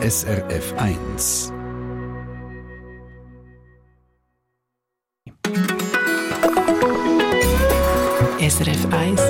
SRF 0.00 0.74
1. 0.76 1.52
SRF 8.38 8.86
1. 8.92 9.20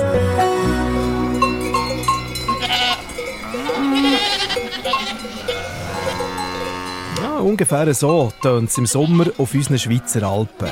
Ja, 7.17 7.39
ungefähr 7.39 7.91
so 7.95 8.31
tönt 8.39 8.69
es 8.69 8.77
im 8.77 8.85
Sommer 8.85 9.25
auf 9.39 9.55
unseren 9.55 9.79
Schweizer 9.79 10.21
Alpen. 10.21 10.69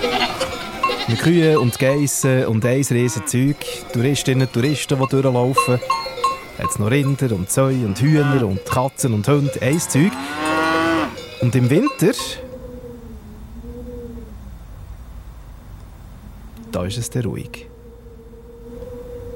Mit 1.07 1.19
Kühe 1.21 1.59
und 1.59 1.79
Geissen 1.79 2.45
und 2.45 2.63
eins 2.63 2.91
riesen 2.91 3.25
Zeug, 3.25 3.57
Touristinnen 3.93 4.45
und 4.45 4.53
Touristen, 4.53 4.99
die 4.99 5.07
durchlaufen. 5.07 5.79
Jetzt 6.59 6.79
noch 6.79 6.89
Rinder 6.89 7.35
und 7.35 7.51
Zeu 7.51 7.73
und 7.85 8.01
Hühner 8.01 8.45
und 8.45 8.65
Katzen 8.65 9.13
und 9.13 9.27
Hunde, 9.27 9.61
eins 9.61 9.89
Zeug. 9.89 10.11
Und 11.41 11.55
im 11.55 11.69
Winter... 11.69 12.13
Da 16.71 16.83
ist 16.83 16.97
es 16.97 17.09
dann 17.09 17.25
ruhig. 17.25 17.67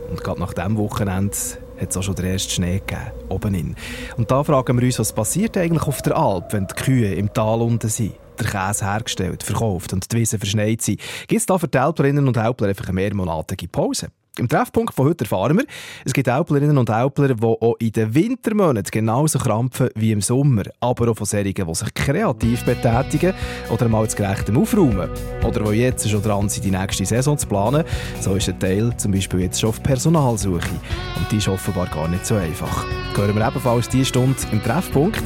Und 0.09 0.23
gerade 0.23 0.39
nach 0.39 0.53
diesem 0.53 0.77
Wochenende 0.77 1.38
hat 1.79 1.89
es 1.89 1.98
auch 1.98 2.03
schon 2.03 2.15
den 2.15 2.26
ersten 2.26 2.52
Schnee 2.52 2.79
gegeben, 2.79 3.12
oben 3.29 3.53
in. 3.53 3.76
Und 4.17 4.29
da 4.29 4.43
fragen 4.43 4.79
wir 4.79 4.85
uns, 4.85 4.99
was 4.99 5.13
passiert 5.13 5.55
eigentlich 5.57 5.84
auf 5.84 6.01
der 6.01 6.17
Alp, 6.17 6.53
wenn 6.53 6.67
die 6.67 6.76
Kühe 6.76 7.13
im 7.13 7.34
Tal 7.34 7.62
unten 7.62 7.88
sind? 7.88 8.13
Der 8.40 8.48
Käse 8.48 8.85
hergestellt, 8.85 9.43
verkauft 9.43 9.93
und 9.93 10.12
die 10.12 10.17
Wiesen 10.17 10.40
verschneit 10.40 10.81
sind. 10.81 10.99
Gibt 11.27 11.40
es 11.40 11.45
da 11.45 11.57
für 11.57 11.67
die 11.67 11.77
Älplerinnen 11.77 12.27
und 12.27 12.35
Älpler 12.35 12.67
einfach 12.67 12.85
eine 12.85 12.93
mehrmonatige 12.93 13.67
Pause? 13.67 14.07
Im 14.38 14.48
Treffpunkt 14.48 14.94
von 14.94 15.08
heute 15.08 15.26
erfahren 15.26 15.58
wir, 15.58 15.66
es 16.05 16.13
gibt 16.13 16.30
Älplerinnen 16.30 16.77
und 16.77 16.88
Älpler, 16.88 17.34
die 17.34 17.44
auch 17.44 17.76
in 17.80 17.91
den 17.91 18.16
Wintermonaten 18.16 18.90
genauso 18.90 19.38
krampfen 19.38 19.90
wie 19.95 20.13
im 20.13 20.21
Sommer, 20.21 20.63
aber 20.80 21.12
auch 21.12 21.17
von 21.17 21.26
Serien, 21.26 21.54
die 21.54 21.76
sich 21.76 21.94
kreativ 21.94 22.63
betätigen 22.63 23.34
oder 23.70 23.90
mal 23.90 24.10
zu 24.10 24.15
gerechtem 24.15 24.57
aufräumen. 24.57 25.10
Oder 25.46 25.71
die 25.71 25.79
jetzt 25.79 26.10
schon 26.10 26.23
dran 26.23 26.48
sind, 26.48 26.63
die 26.63 26.71
nächste 26.71 27.05
Saison 27.05 27.38
zu 27.38 27.46
planen. 27.46 27.84
So 28.21 28.35
ist 28.35 28.48
ein 28.48 28.57
Teil 28.57 28.96
zum 28.96 29.12
Beispiel 29.12 29.41
jetzt 29.41 29.60
schon 29.60 29.71
auf 29.71 29.84
Personalsuche. 29.84 30.70
Und 31.18 31.29
die 31.29 31.38
ist 31.38 31.49
offenbar 31.49 31.88
gar 31.88 32.07
nicht 32.07 32.26
so 32.26 32.35
einfach. 32.35 32.85
Hören 33.13 33.35
wir 33.35 33.45
ebenfalls 33.45 33.90
diese 33.90 34.05
Stunde 34.05 34.38
im 34.54 34.63
Treffpunkt. 34.63 35.23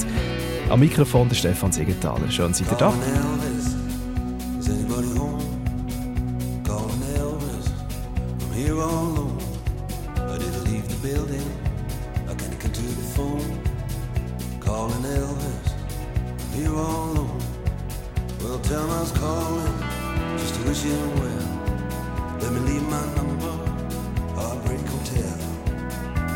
Am 0.68 0.80
Mikrofon 0.80 1.30
der 1.30 1.36
Stefan 1.36 1.72
Siegenthaler. 1.72 2.32
Schön, 2.32 2.56
seid 2.56 2.72
ihr 2.72 2.78
da. 2.78 2.92
Is 4.60 5.45
here 8.66 8.82
all 8.82 9.06
alone. 9.12 9.38
I 10.16 10.38
didn't 10.40 10.64
leave 10.64 10.88
the 10.90 11.00
building. 11.08 11.48
I 12.28 12.34
can't 12.34 12.60
get 12.60 12.74
to 12.74 12.82
the 12.82 13.08
phone. 13.16 13.52
Calling 14.60 15.06
Elvis. 15.20 15.68
Here 16.56 16.76
all 16.76 17.12
alone. 17.12 17.42
Well, 18.42 18.60
tell 18.60 18.90
I 18.90 19.02
was 19.02 19.12
calling 19.12 19.78
just 20.40 20.56
to 20.56 20.62
wish 20.68 20.82
him 20.82 21.10
well. 21.22 21.48
Let 22.42 22.52
me 22.54 22.60
leave 22.72 22.86
my 22.96 23.06
number. 23.18 23.54
Heartbreak 24.38 24.86
Hotel. 24.94 25.38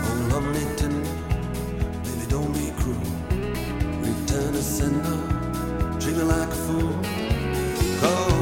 Oh, 0.05 0.29
lovely 0.33 0.65
tender. 0.79 1.15
Baby, 2.05 2.25
don't 2.35 2.53
be 2.53 2.67
cruel. 2.79 3.09
Return 4.05 4.53
to 4.53 4.61
sender. 4.61 5.19
Treat 5.99 6.17
me 6.17 6.23
like 6.35 6.49
a 6.49 6.59
fool. 6.65 6.93
Calling 8.01 8.38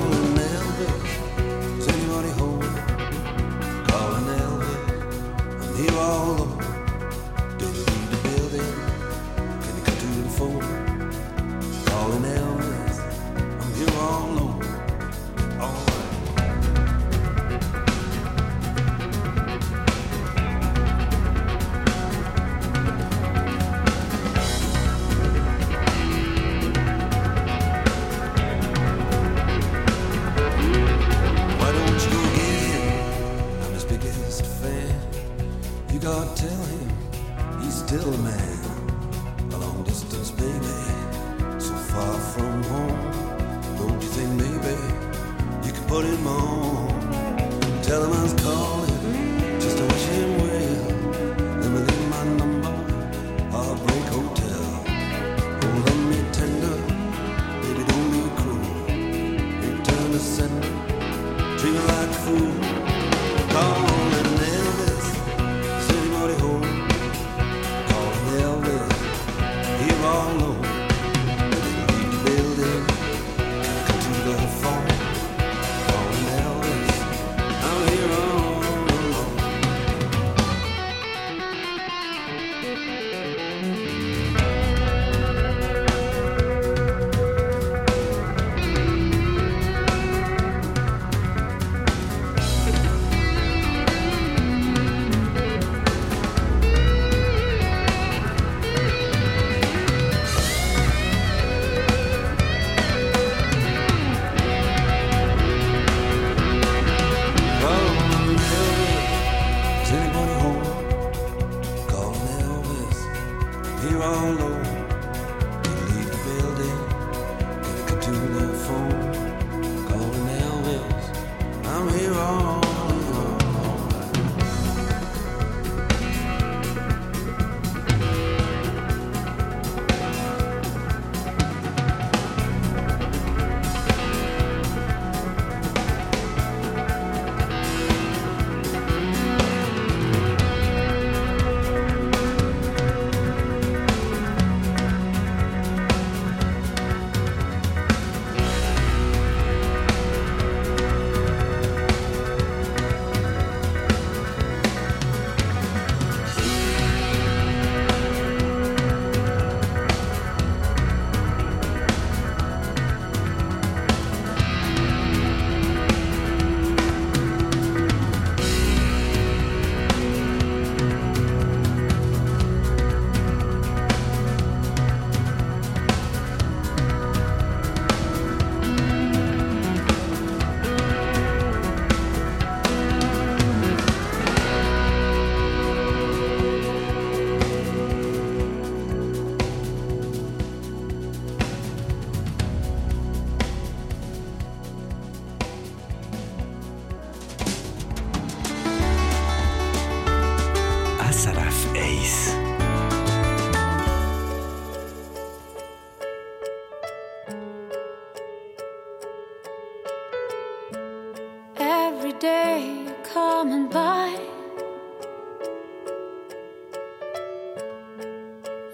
day 212.19 212.83
you're 212.85 213.03
coming 213.03 213.67
by 213.67 214.17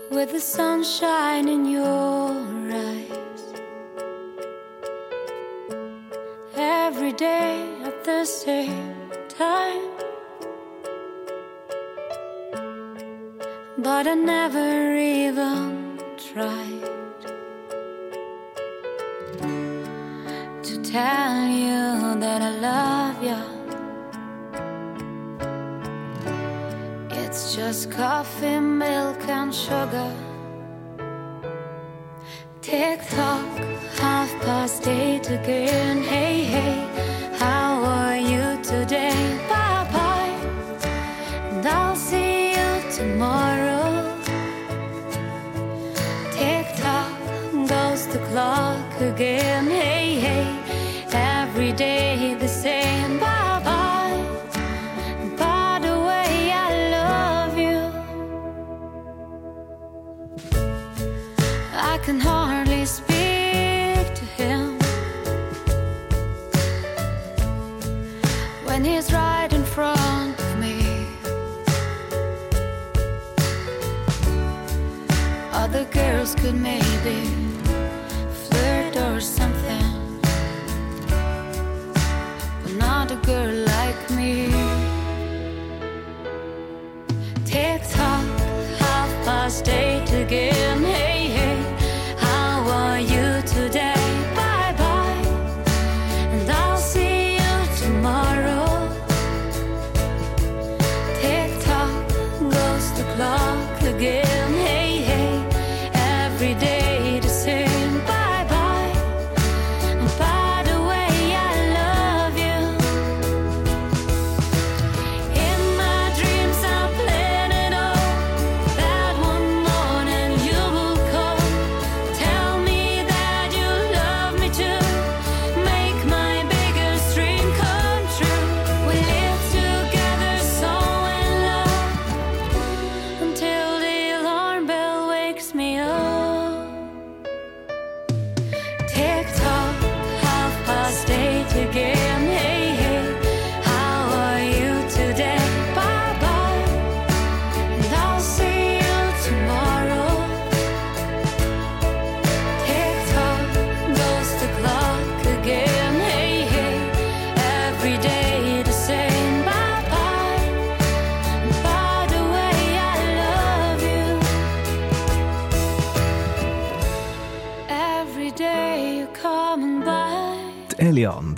with 0.10 0.32
the 0.32 0.40
sunshine 0.40 1.50
in 1.50 1.66
your 1.66 2.32
eyes. 2.72 3.44
Every 6.56 7.12
day 7.12 7.68
at 7.84 8.06
the 8.06 8.24
same 8.24 9.12
time, 9.28 9.90
but 13.78 14.08
I 14.08 14.14
never 14.14 14.96
even 14.96 16.00
tried 16.18 16.84
to 20.64 20.82
tell 20.82 21.48
you. 21.48 21.73
It's 27.76 27.88
coffee, 27.88 28.60
milk, 28.60 29.28
and 29.28 29.52
sugar. 29.52 30.14
Tick 32.62 33.00
tock, 33.10 33.58
half 33.98 34.30
past 34.46 34.88
eight 34.88 35.28
again. 35.32 36.04
Hey, 36.04 36.44
hey, 36.44 36.83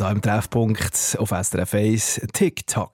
Da 0.06 0.12
im 0.12 0.22
Treffpunkt 0.22 1.18
auf 1.18 1.30
SRF 1.30 1.74
1 1.74 2.22
TikTok. 2.32 2.92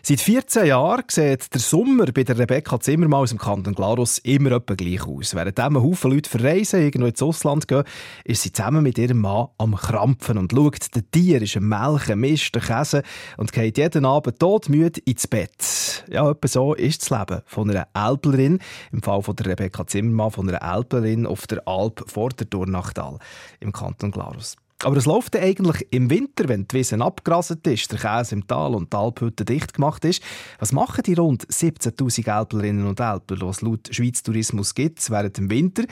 Seit 0.00 0.20
14 0.20 0.66
Jahren 0.66 1.02
sieht 1.10 1.52
der 1.52 1.60
Sommer 1.60 2.06
bei 2.12 2.22
der 2.22 2.38
Rebecca 2.38 2.78
Zimmermann 2.78 3.22
aus 3.22 3.30
dem 3.30 3.40
Kanton 3.40 3.74
Glarus 3.74 4.18
immer 4.18 4.52
etwa 4.52 4.76
gleich 4.76 5.04
aus. 5.08 5.34
Während 5.34 5.58
ein 5.58 5.74
Haufen 5.74 6.12
Leute 6.12 6.30
verreisen, 6.30 6.82
irgendwo 6.82 7.08
ins 7.08 7.20
Ausland 7.20 7.66
gehen, 7.66 7.82
ist 8.22 8.44
sie 8.44 8.52
zusammen 8.52 8.84
mit 8.84 8.96
ihrem 8.96 9.22
Mann 9.22 9.48
am 9.58 9.74
Krampfen 9.74 10.38
und 10.38 10.52
schaut, 10.52 10.94
der 10.94 11.10
Tier 11.10 11.42
ist 11.42 11.56
am 11.56 11.66
Melken, 11.68 12.20
Misten, 12.20 12.62
Käse 12.62 13.02
und 13.38 13.52
geht 13.52 13.76
jeden 13.76 14.04
Abend 14.04 14.38
todmüde 14.38 15.00
ins 15.04 15.26
Bett. 15.26 16.04
Ja, 16.08 16.30
etwa 16.30 16.46
so 16.46 16.74
ist 16.74 17.02
das 17.02 17.10
Leben 17.18 17.42
von 17.44 17.68
einer 17.68 17.88
Älplerin, 17.92 18.60
im 18.92 19.02
Fall 19.02 19.20
von 19.20 19.34
der 19.34 19.46
Rebecca 19.46 19.84
Zimmermann, 19.84 20.30
von 20.30 20.48
einer 20.48 20.62
Älplerin 20.62 21.26
auf 21.26 21.48
der 21.48 21.66
Alp 21.66 22.04
vor 22.06 22.28
der 22.28 22.46
Dornachtal 22.46 23.18
im 23.58 23.72
Kanton 23.72 24.12
Glarus. 24.12 24.56
Aber 24.84 24.96
es 24.96 25.06
läuft 25.06 25.34
eigentlich 25.36 25.86
im 25.90 26.10
Winter, 26.10 26.48
wenn 26.48 26.68
die 26.68 26.76
Wiese 26.76 27.00
abgerasselt 27.00 27.66
ist, 27.66 27.90
der 27.92 27.98
Käse 27.98 28.34
im 28.34 28.46
Tal 28.46 28.74
und 28.74 28.92
die 28.92 28.96
Alphütte 28.96 29.44
dicht 29.44 29.72
gemacht 29.72 30.04
ist. 30.04 30.22
Was 30.58 30.72
machen 30.72 31.02
die 31.04 31.14
rund 31.14 31.46
17'000 31.46 32.38
Älplerinnen 32.38 32.86
und 32.86 33.00
Älpler, 33.00 33.38
die 33.38 33.46
es 33.46 33.62
laut 33.62 33.88
Schweiz 33.90 34.22
Tourismus 34.22 34.74
gibt, 34.74 35.10
während 35.10 35.38
dem 35.38 35.50
Winter? 35.50 35.84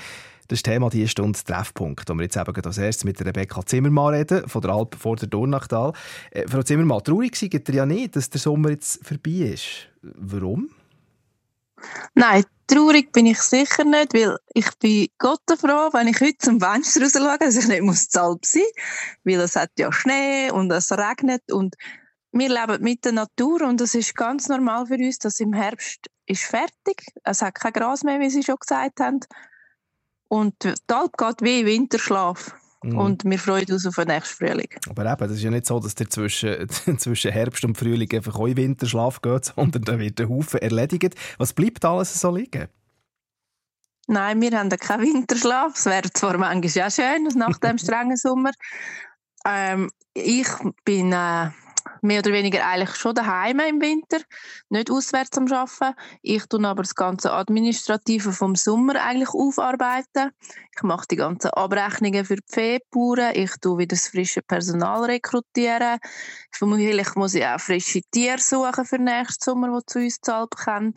Das 0.49 0.59
ist 0.59 0.65
Thema 0.65 0.91
dieser 0.91 1.09
Stunde 1.09 1.39
Treffpunkt, 1.43 2.09
wo 2.11 2.15
wir 2.15 2.25
jetzt 2.25 2.37
eben 2.37 2.55
als 2.55 2.77
erstes 2.77 3.05
mit 3.05 3.25
Rebecca 3.25 3.65
Zimmermann 3.65 4.15
reden, 4.15 4.47
von 4.47 4.61
der 4.61 4.73
Alp 4.73 4.95
vor 4.95 5.17
der 5.17 5.29
Dornachtal. 5.29 5.93
Äh, 6.31 6.47
Frau 6.47 6.63
Zimmermann, 6.63 7.03
traurig 7.03 7.35
seid 7.37 7.55
ihr 7.55 7.75
ja 7.75 7.87
nicht, 7.87 8.17
dass 8.17 8.29
der 8.29 8.41
Sommer 8.41 8.71
jetzt 8.71 9.05
vorbei 9.07 9.53
ist. 9.55 9.89
Warum? 10.03 10.69
Nein, 12.15 12.45
traurig 12.67 13.13
bin 13.13 13.27
ich 13.27 13.41
sicher 13.41 13.85
nicht, 13.85 14.15
weil 14.15 14.37
ich 14.55 14.71
bin 14.79 15.09
Gott 15.19 15.43
froh, 15.59 15.91
wenn 15.93 16.09
ich 16.09 16.21
heute 16.21 16.39
zum 16.39 16.61
Fenster 16.61 17.03
raus 17.03 17.13
schaue, 17.13 17.39
dass 17.39 17.57
ich 17.57 17.69
nicht 17.69 17.83
muss 17.83 18.15
Alp 18.15 18.45
sein 18.45 18.63
muss, 18.63 19.25
weil 19.25 19.41
es 19.41 19.57
hat 19.57 19.71
ja 19.79 19.93
Schnee 19.93 20.51
und 20.51 20.71
es 20.71 20.93
regnet 20.93 21.51
und 21.53 21.75
wir 22.33 22.49
leben 22.49 22.83
mit 22.83 23.05
der 23.05 23.13
Natur 23.13 23.63
und 23.63 23.81
es 23.81 23.95
ist 23.95 24.17
ganz 24.17 24.49
normal 24.49 24.87
für 24.87 24.97
uns, 24.97 25.19
dass 25.19 25.39
im 25.39 25.53
Herbst 25.53 26.09
ist 26.27 26.43
fertig. 26.43 27.05
Es 27.23 27.43
hat 27.43 27.55
kein 27.55 27.73
Gras 27.73 28.03
mehr, 28.03 28.19
wie 28.19 28.31
Sie 28.31 28.43
schon 28.43 28.57
gesagt 28.57 28.99
haben. 28.99 29.21
Und 30.29 30.55
die 30.65 30.75
Alp 30.89 31.17
geht 31.17 31.43
wie 31.43 31.61
in 31.61 31.67
Winterschlaf. 31.67 32.57
Mhm. 32.85 32.99
Und 32.99 33.25
wir 33.25 33.39
freuen 33.39 33.67
uns 33.71 33.87
auf 33.87 33.95
den 33.95 34.09
nächsten 34.09 34.47
Frühling. 34.47 34.69
Aber 34.91 35.11
eben, 35.11 35.19
das 35.19 35.33
ist 35.33 35.43
ja 35.43 35.51
nicht 35.51 35.67
so, 35.67 35.81
dass 35.81 35.95
der 35.95 36.11
zwischen, 36.11 36.69
zwischen 36.99 37.33
Herbst 37.33 37.65
und 37.65 37.79
Frühling 37.79 38.13
einfach 38.15 38.39
in 38.41 38.57
Winterschlaf 38.57 39.23
geht, 39.23 39.45
sondern 39.57 39.83
da 39.83 39.99
wird 39.99 40.19
der 40.19 40.29
Haufen 40.29 40.61
erledigt. 40.61 41.15
Was 41.39 41.55
bleibt 41.55 41.85
alles 41.85 42.21
so 42.21 42.35
liegen? 42.35 42.69
Nein, 44.07 44.41
wir 44.43 44.59
haben 44.59 44.69
keinen 44.69 45.03
Winterschlaf. 45.03 45.77
Es 45.77 45.87
wäre 45.87 46.11
zwar 46.13 46.37
manchmal 46.37 46.87
auch 46.87 46.91
schön, 46.91 47.25
nach 47.37 47.59
dem 47.59 47.79
strengen 47.79 48.17
Sommer. 48.17 48.51
Ähm, 49.47 49.91
ich 50.13 50.49
bin 50.85 51.13
äh, 51.13 51.49
mehr 52.05 52.21
oder 52.21 52.33
weniger 52.33 52.67
eigentlich 52.67 52.95
schon 52.95 53.15
daheim 53.15 53.61
im 53.61 53.81
Winter, 53.81 54.19
nicht 54.69 54.91
auswärts 54.91 55.37
am 55.39 55.51
Arbeiten. 55.51 55.95
Ich 56.23 56.47
tue 56.47 56.65
aber 56.67 56.83
das 56.83 56.95
ganze 56.95 57.33
Administrative 57.33 58.33
vom 58.33 58.55
Sommer 58.55 59.03
eigentlich 59.03 59.31
aufarbeiten. 59.31 60.31
Ich 60.77 60.83
mache 60.83 61.07
die 61.11 61.17
ganzen 61.17 61.51
Abrechnungen 61.51 62.25
für 62.25 62.37
die 62.37 62.43
Viehbauern. 62.47 63.33
Ich 63.35 63.53
tue 63.61 63.79
wieder 63.79 63.97
das 63.97 64.09
frische 64.09 64.43
Personal 64.43 65.05
rekrutieren. 65.05 65.99
Vielleicht 66.53 67.17
muss 67.17 67.35
ich 67.35 67.47
auch 67.47 67.61
frische 67.61 68.03
Tiere 68.11 68.39
suchen 68.39 68.85
für 68.85 68.99
nächsten 68.99 69.43
Sommer, 69.43 69.79
die 69.79 69.87
zu 69.87 69.99
uns 70.01 70.21
zu 70.21 70.35
Alp 70.35 70.55
kommen. 70.57 70.95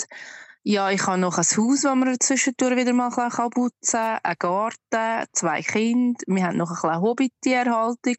Ja, 0.69 0.91
ich 0.91 1.07
habe 1.07 1.17
noch 1.17 1.37
ein 1.37 1.45
Haus, 1.45 1.81
das 1.81 1.95
man 1.95 2.19
zwischendurch 2.19 2.75
wieder 2.75 2.91
mal 2.91 3.09
putzen 3.09 3.71
kann, 3.89 4.19
einen 4.21 4.35
Garten, 4.37 5.27
zwei 5.31 5.61
Kinder. 5.61 6.19
Wir 6.27 6.43
haben 6.43 6.57
noch 6.57 6.71
ein 6.71 6.75
bisschen 6.75 7.01
Hobbytierhaltung. 7.01 8.15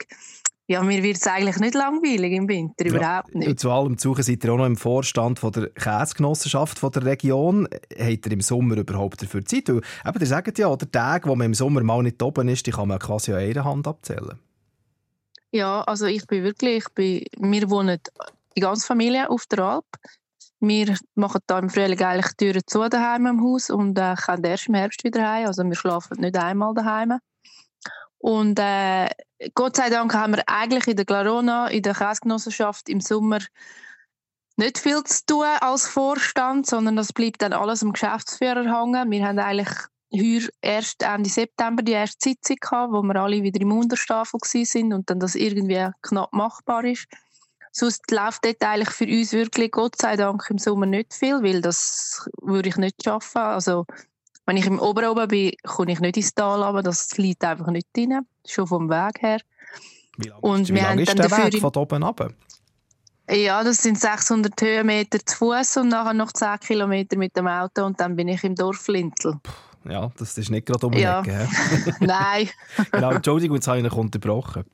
Ja, 0.70 0.82
mir 0.82 1.02
wird 1.02 1.16
es 1.16 1.26
eigentlich 1.26 1.56
nicht 1.56 1.74
langweilig 1.74 2.30
im 2.30 2.46
Winter, 2.46 2.84
überhaupt 2.84 3.34
nicht. 3.34 3.58
Zu 3.58 3.70
allem 3.70 3.96
Suchen 3.96 4.22
seid 4.22 4.44
ihr 4.44 4.52
auch 4.52 4.58
noch 4.58 4.66
im 4.66 4.76
Vorstand 4.76 5.38
von 5.38 5.50
der 5.50 5.70
Käsegenossenschaft 5.70 6.78
von 6.78 6.92
der 6.92 7.06
Region. 7.06 7.66
Habt 7.98 8.26
ihr 8.26 8.32
im 8.32 8.42
Sommer 8.42 8.76
überhaupt 8.76 9.22
dafür 9.22 9.42
Zeit? 9.46 9.70
Weil, 9.70 9.80
eben, 10.06 10.20
ihr 10.20 10.26
sagt 10.26 10.58
ja, 10.58 10.76
der 10.76 10.90
Tag, 10.92 11.26
wo 11.26 11.34
man 11.34 11.46
im 11.46 11.54
Sommer 11.54 11.82
mal 11.82 12.02
nicht 12.02 12.22
oben 12.22 12.48
ist, 12.48 12.66
die 12.66 12.70
kann 12.70 12.88
man 12.88 12.98
quasi 12.98 13.32
an 13.32 13.38
einer 13.38 13.64
Hand 13.64 13.88
abzählen. 13.88 14.38
Ja, 15.52 15.80
also 15.84 16.04
ich 16.04 16.26
bin 16.26 16.44
wirklich, 16.44 16.84
ich 16.84 16.88
bin, 16.90 17.24
wir 17.38 17.70
wohnen 17.70 17.98
die 18.54 18.60
ganze 18.60 18.86
Familie 18.86 19.30
auf 19.30 19.46
der 19.46 19.60
Alp. 19.60 19.86
Wir 20.60 20.98
machen 21.14 21.40
da 21.46 21.60
im 21.60 21.70
Frühling 21.70 22.02
eigentlich 22.02 22.34
die 22.36 22.44
Türen 22.44 22.62
zu 22.66 22.86
daheim 22.90 23.24
im 23.24 23.42
Haus 23.42 23.70
und 23.70 23.98
äh, 23.98 24.14
kommen 24.16 24.44
erst 24.44 24.68
im 24.68 24.74
Herbst 24.74 25.02
wieder 25.02 25.26
heim. 25.26 25.46
Also 25.46 25.64
wir 25.64 25.74
schlafen 25.74 26.20
nicht 26.20 26.36
einmal 26.36 26.74
daheim. 26.74 27.20
Und 28.18 28.58
äh, 28.58 29.08
Gott 29.54 29.76
sei 29.76 29.90
Dank 29.90 30.14
haben 30.14 30.34
wir 30.34 30.42
eigentlich 30.48 30.88
in 30.88 30.96
der 30.96 31.04
Glarona, 31.04 31.68
in 31.68 31.82
der 31.82 31.94
Käsegenossenschaft 31.94 32.88
im 32.88 33.00
Sommer 33.00 33.38
nicht 34.56 34.78
viel 34.78 35.02
zu 35.04 35.24
tun 35.26 35.44
als 35.60 35.86
Vorstand, 35.86 36.66
sondern 36.66 36.96
das 36.96 37.12
bleibt 37.12 37.42
dann 37.42 37.52
alles 37.52 37.82
am 37.82 37.92
Geschäftsführer 37.92 38.64
hängen. 38.64 39.10
Wir 39.10 39.26
haben 39.26 39.38
eigentlich 39.38 39.68
heuer 40.12 40.48
erst 40.60 41.02
Ende 41.02 41.30
September 41.30 41.82
die 41.82 41.92
erste 41.92 42.30
Sitzung 42.30 42.56
gehabt, 42.60 42.92
wo 42.92 43.02
wir 43.02 43.16
alle 43.16 43.42
wieder 43.42 43.60
im 43.60 43.72
Unterstaffel 43.72 44.40
sind 44.42 44.92
und 44.92 45.08
dann 45.10 45.20
das 45.20 45.36
irgendwie 45.36 45.88
knapp 46.02 46.32
machbar 46.32 46.84
ist. 46.84 47.06
Sonst 47.70 48.10
läuft 48.10 48.44
dort 48.44 48.62
eigentlich 48.62 48.90
für 48.90 49.04
uns 49.04 49.32
wirklich, 49.32 49.70
Gott 49.70 50.00
sei 50.00 50.16
Dank, 50.16 50.44
im 50.50 50.58
Sommer 50.58 50.86
nicht 50.86 51.14
viel, 51.14 51.42
weil 51.42 51.60
das 51.60 52.28
würde 52.42 52.70
ich 52.70 52.76
nicht 52.76 53.04
schaffen. 53.04 53.38
Also, 53.38 53.84
wenn 54.48 54.56
ich 54.56 54.64
im 54.64 54.78
Ober 54.78 55.10
oben 55.10 55.28
bin, 55.28 55.52
komme 55.62 55.92
ich 55.92 56.00
nicht 56.00 56.16
ins 56.16 56.34
Tal 56.34 56.62
aber 56.62 56.82
das 56.82 57.18
liegt 57.18 57.44
einfach 57.44 57.66
nicht 57.66 57.86
rein, 57.94 58.26
schon 58.46 58.66
vom 58.66 58.88
Weg 58.88 59.20
her. 59.20 59.40
Wie 60.16 60.28
lang, 60.28 60.38
Und 60.40 60.62
ist, 60.62 60.74
wir 60.74 60.88
haben 60.88 60.98
ist 60.98 61.10
dann 61.10 61.18
der 61.18 61.28
dafür 61.28 61.52
Weg 61.52 61.60
von 61.60 61.76
oben 61.76 62.02
runter? 62.02 62.30
Ja, 63.30 63.62
das 63.62 63.82
sind 63.82 64.00
600 64.00 64.58
Höhenmeter 64.58 65.18
zu 65.18 65.36
Fuß 65.36 65.76
und 65.76 65.88
nachher 65.88 66.14
noch 66.14 66.32
10 66.32 66.60
Kilometer 66.60 67.18
mit 67.18 67.36
dem 67.36 67.46
Auto 67.46 67.84
und 67.84 68.00
dann 68.00 68.16
bin 68.16 68.28
ich 68.28 68.42
im 68.42 68.54
Dorf 68.54 68.88
Lintel. 68.88 69.34
Ja, 69.84 70.10
das 70.16 70.38
ist 70.38 70.50
nicht 70.50 70.66
gerade 70.66 70.86
um 70.86 70.92
die 70.92 71.00
Ja. 71.00 71.20
Ecke. 71.20 71.46
Nein. 72.00 72.48
genau, 72.90 73.10
Entschuldigung, 73.10 73.56
jetzt 73.56 73.68
habe 73.68 73.76
ich 73.76 73.84
noch 73.84 73.98
unterbrochen. 73.98 74.64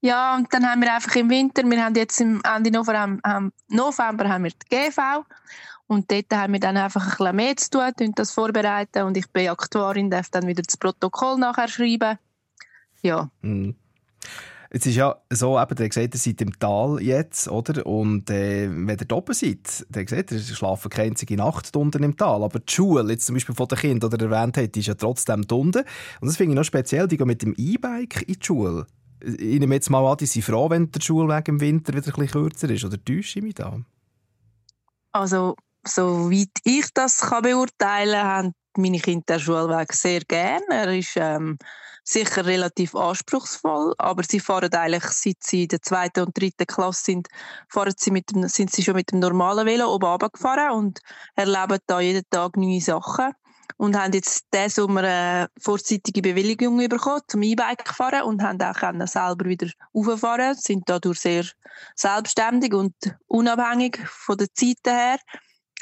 Ja, 0.00 0.34
und 0.34 0.52
dann 0.52 0.66
haben 0.66 0.80
wir 0.80 0.94
einfach 0.94 1.14
im 1.16 1.28
Winter, 1.28 1.62
wir 1.62 1.84
haben 1.84 1.94
jetzt 1.94 2.22
im 2.22 2.40
Ende 2.42 2.70
November, 2.70 2.98
haben, 2.98 3.20
haben, 3.22 3.52
November 3.68 4.26
haben 4.30 4.44
wir 4.44 4.50
die 4.50 4.74
GV 4.74 5.24
und 5.86 6.10
dort 6.10 6.32
haben 6.32 6.52
wir 6.54 6.60
dann 6.60 6.76
einfach 6.76 7.04
ein 7.04 7.10
bisschen 7.10 7.36
mehr 7.36 7.56
zu 7.56 7.70
tun, 7.70 7.92
tun 7.96 8.12
das 8.14 8.32
vorbereiten 8.32 9.02
und 9.02 9.16
ich 9.16 9.30
bin 9.30 9.48
Aktuarin, 9.48 10.10
darf 10.10 10.30
dann 10.30 10.46
wieder 10.46 10.62
das 10.62 10.76
Protokoll 10.76 11.38
nachher 11.38 11.68
schreiben. 11.68 12.18
Ja, 13.02 13.30
Mhm. 13.42 13.76
Es 14.76 14.84
ist 14.86 14.96
ja 14.96 15.14
so, 15.30 15.50
eben, 15.50 15.56
ihr 15.56 15.60
habt 15.60 15.76
gesagt, 15.76 16.14
ihr 16.14 16.18
seid 16.18 16.40
im 16.40 16.58
Tal 16.58 17.00
jetzt, 17.00 17.46
oder? 17.46 17.86
Und 17.86 18.28
äh, 18.28 18.68
wenn 18.68 18.88
ihr 18.88 19.06
da 19.06 19.14
oben 19.14 19.32
seid, 19.32 19.86
dann 19.88 20.04
gesagt, 20.04 20.32
ihr 20.32 20.40
schlafen 20.40 20.90
keine 20.90 21.10
einzige 21.10 21.36
Nacht 21.36 21.76
unten 21.76 22.02
im 22.02 22.16
Tal. 22.16 22.42
Aber 22.42 22.58
die 22.58 22.72
Schule, 22.72 23.12
jetzt 23.12 23.26
zum 23.26 23.36
Beispiel 23.36 23.54
von 23.54 23.68
den 23.68 23.78
Kindern, 23.78 24.10
die 24.10 24.16
ihr 24.16 24.32
erwähnt 24.32 24.56
habt, 24.56 24.76
ist 24.76 24.86
ja 24.86 24.94
trotzdem 24.94 25.46
unten. 25.48 25.84
Und 26.20 26.26
das 26.26 26.36
finde 26.36 26.54
ich 26.54 26.56
noch 26.56 26.64
speziell, 26.64 27.06
die 27.06 27.16
gehen 27.16 27.28
mit 27.28 27.42
dem 27.42 27.54
E-Bike 27.56 28.22
in 28.22 28.34
die 28.34 28.44
Schule. 28.44 28.88
Ich 29.20 29.60
nehme 29.60 29.76
jetzt 29.76 29.90
mal 29.90 30.04
an, 30.10 30.16
die 30.16 30.26
sind 30.26 30.42
froh, 30.42 30.68
wenn 30.68 30.90
der 30.90 31.00
Schulweg 31.00 31.46
im 31.46 31.60
Winter 31.60 31.92
wieder 31.92 32.08
ein 32.08 32.12
bisschen 32.12 32.42
kürzer 32.42 32.68
ist. 32.68 32.84
Oder 32.84 32.96
täusche 33.04 33.38
ich 33.38 33.44
mich 33.44 33.54
da? 33.54 33.78
also 35.14 35.54
soweit 35.86 36.50
ich 36.64 36.86
das 36.94 37.18
kann 37.18 37.42
beurteilen 37.42 38.12
kann, 38.14 38.28
haben 38.28 38.54
meine 38.76 38.98
Kinder 38.98 39.36
den 39.36 39.40
Schulweg 39.40 39.92
sehr 39.92 40.20
gern. 40.20 40.62
Er 40.70 40.92
ist 40.92 41.14
ähm, 41.16 41.58
sicher 42.04 42.44
relativ 42.44 42.94
anspruchsvoll, 42.94 43.94
aber 43.98 44.22
sie 44.22 44.40
fahren 44.40 44.72
eigentlich, 44.72 45.04
seit 45.04 45.42
sie 45.42 45.62
in 45.62 45.68
der 45.68 45.82
zweiten 45.82 46.24
und 46.24 46.38
dritten 46.38 46.66
Klasse 46.66 47.04
sind, 47.04 47.28
fahren 47.68 47.94
sie 47.96 48.10
mit 48.10 48.30
dem, 48.30 48.46
sind 48.48 48.70
sie 48.70 48.82
schon 48.82 48.94
mit 48.94 49.10
dem 49.10 49.20
normalen 49.20 49.66
Velo 49.66 49.92
oben 49.92 50.06
runtergefahren 50.06 50.72
und 50.72 51.00
erleben 51.34 51.78
da 51.86 52.00
jeden 52.00 52.28
Tag 52.30 52.56
neue 52.56 52.80
Sachen. 52.80 53.32
Und 53.76 53.98
haben 53.98 54.12
jetzt 54.12 54.44
diesen 54.52 54.68
Sommer 54.68 55.00
eine 55.00 55.48
vorzeitige 55.58 56.22
Bewilligung 56.22 56.76
bekommen 56.86 57.22
zum 57.26 57.42
E-Bike 57.42 57.88
fahren 57.88 58.22
und 58.22 58.42
haben 58.42 58.60
auch 58.60 58.74
können 58.74 59.06
selber 59.06 59.46
wieder 59.46 59.68
rauffahren, 59.94 60.54
sind 60.54 60.84
dadurch 60.86 61.20
sehr 61.20 61.44
selbstständig 61.96 62.72
und 62.72 62.94
unabhängig 63.26 63.98
von 64.06 64.36
den 64.36 64.48
Zeiten 64.54 64.94
her. 64.94 65.18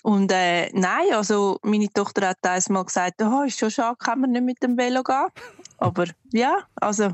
Und 0.03 0.33
äh, 0.33 0.69
nein, 0.73 1.13
also 1.15 1.59
meine 1.63 1.89
Tochter 1.89 2.29
hat 2.31 2.39
einmal 2.43 2.85
gesagt, 2.85 3.23
oh, 3.23 3.45
ist 3.47 3.59
schon 3.59 3.71
schade, 3.71 3.97
kann 3.99 4.21
man 4.21 4.33
nicht 4.33 4.45
mit 4.45 4.63
dem 4.63 4.77
Velo 4.77 5.03
gehen. 5.05 5.27
Aber 5.79 6.07
ja, 6.33 6.59
also 6.77 7.11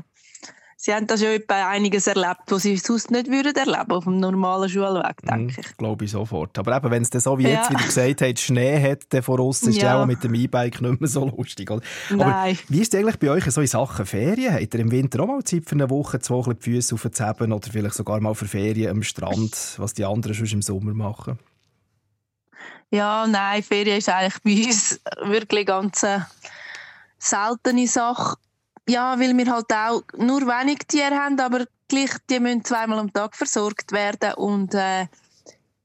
sie 0.75 0.93
haben 0.93 1.05
da 1.05 1.15
schon 1.17 1.27
etwa 1.27 1.67
einiges 1.69 2.07
erlebt, 2.07 2.41
was 2.47 2.63
sie 2.63 2.77
sonst 2.77 3.11
nicht 3.11 3.27
würden 3.29 3.55
erleben 3.55 3.91
auf 3.91 4.05
dem 4.05 4.17
normalen 4.19 4.67
Schulweg, 4.69 5.17
denke 5.21 5.61
ich. 5.61 5.77
Glaube 5.77 6.05
ich 6.05 6.11
sofort. 6.11 6.57
Aber 6.57 6.75
eben, 6.77 6.89
wenn 6.89 7.01
es 7.03 7.11
dann 7.11 7.21
so 7.21 7.37
wie 7.37 7.43
Ja. 7.43 7.49
jetzt 7.59 7.69
wieder 7.69 7.83
gesagt 7.83 8.21
hat, 8.21 8.39
Schnee 8.39 8.81
hat 8.91 9.11
der 9.13 9.21
von 9.21 9.39
uns, 9.39 9.61
ist 9.63 9.75
ja 9.81 9.93
Ja. 9.95 10.01
auch 10.01 10.05
mit 10.07 10.23
dem 10.23 10.33
E-Bike 10.33 10.81
nicht 10.81 10.99
mehr 11.01 11.09
so 11.09 11.25
lustig. 11.25 11.69
Oder? 11.69 11.81
Nein. 12.09 12.21
Aber 12.21 12.53
wie 12.69 12.79
ist 12.81 12.93
es 12.93 12.99
eigentlich 12.99 13.19
bei 13.19 13.29
euch 13.29 13.45
so 13.51 13.61
in 13.61 13.67
Sachen 13.67 14.05
Ferien? 14.07 14.53
Habt 14.53 14.73
ihr 14.73 14.79
im 14.79 14.89
Winter 14.91 15.19
auch 15.21 15.27
mal 15.27 15.43
Zeit 15.43 15.65
für 15.65 15.75
eine 15.75 15.89
Woche, 15.91 16.19
zwei 16.21 16.53
die 16.53 16.61
Füße 16.71 16.95
aufzuheben 16.95 17.53
oder 17.53 17.69
vielleicht 17.71 17.95
sogar 17.95 18.19
mal 18.19 18.33
für 18.33 18.45
Ferien 18.47 18.89
am 18.89 19.03
Strand, 19.03 19.75
was 19.77 19.93
die 19.93 20.05
anderen 20.05 20.33
schon 20.33 20.47
im 20.47 20.61
Sommer 20.63 20.93
machen? 20.95 21.37
Ja, 22.91 23.27
nein, 23.27 23.61
Ferien 23.61 23.97
ist 23.97 24.09
eigentlich 24.09 24.41
bei 24.43 24.65
uns 24.67 24.99
wirklich 25.21 25.67
ganz 25.67 26.03
eine 26.03 26.27
seltene 27.19 27.87
Sache. 27.87 28.37
Ja, 28.87 29.19
weil 29.19 29.37
wir 29.37 29.53
halt 29.53 29.71
auch 29.71 30.01
nur 30.17 30.41
wenig 30.41 30.79
Tiere 30.87 31.15
haben, 31.15 31.39
aber 31.39 31.65
gleich, 31.87 32.09
die 32.29 32.39
müssen 32.39 32.65
zweimal 32.65 32.97
am 32.97 33.13
Tag 33.13 33.35
versorgt 33.35 33.91
werden 33.91 34.33
und 34.33 34.73
äh, 34.73 35.05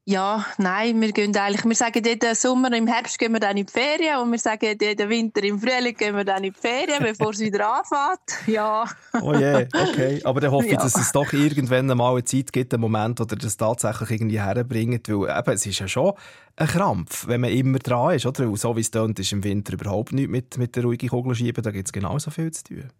ja, 0.06 0.44
nein, 0.58 1.00
wir 1.00 1.12
gehen 1.12 1.34
eigentlich, 1.34 1.64
wir 1.64 1.74
sagen 1.74 2.04
jeden 2.04 2.34
Sommer, 2.34 2.70
im 2.74 2.86
Herbst 2.86 3.18
gehen 3.18 3.32
wir 3.32 3.40
dann 3.40 3.56
in 3.56 3.64
die 3.64 3.72
Ferien 3.72 4.18
und 4.18 4.30
wir 4.32 4.38
sagen 4.38 4.76
jeden 4.78 5.08
Winter, 5.08 5.42
im 5.42 5.58
Frühling 5.58 5.96
gehen 5.96 6.14
wir 6.14 6.24
dann 6.24 6.44
in 6.44 6.52
die 6.52 6.58
Ferien, 6.60 7.02
bevor 7.02 7.30
es 7.30 7.40
wieder 7.40 7.78
anfängt. 7.78 8.20
Ja, 8.46 8.84
Oh 9.22 9.32
je, 9.32 9.66
okay. 9.72 10.20
Aber 10.24 10.40
dann 10.42 10.50
hoffe 10.50 10.66
ich, 10.66 10.72
Ja. 10.74 10.82
dass 10.82 10.94
es 10.96 11.10
doch 11.12 11.32
irgendwann 11.32 11.86
mal 11.86 12.12
eine 12.12 12.24
Zeit 12.24 12.52
gibt, 12.52 12.74
einen 12.74 12.82
Moment, 12.82 13.18
wo 13.18 13.24
ihr 13.24 13.36
das 13.38 13.56
tatsächlich 13.56 14.10
irgendwie 14.10 14.40
herbringt. 14.40 15.08
Weil 15.08 15.38
eben, 15.38 15.54
es 15.54 15.64
ist 15.64 15.78
ja 15.78 15.88
schon 15.88 16.12
ein 16.56 16.66
Krampf, 16.66 17.26
wenn 17.26 17.40
man 17.40 17.50
immer 17.50 17.78
dran 17.78 18.14
ist. 18.16 18.26
Oder? 18.26 18.46
Weil 18.50 18.56
so 18.56 18.76
wie 18.76 18.80
es 18.82 18.90
tönt, 18.90 19.18
ist 19.18 19.32
im 19.32 19.42
Winter 19.42 19.72
überhaupt 19.72 20.12
nichts 20.12 20.30
mit, 20.30 20.58
mit 20.58 20.76
der 20.76 20.84
ruhigen 20.84 21.08
Kugel 21.08 21.34
schieben. 21.34 21.62
Da 21.62 21.70
gibt 21.70 21.88
es 21.88 21.92
genauso 21.92 22.30
viel 22.30 22.50
zu 22.50 22.64
tun. 22.64 22.90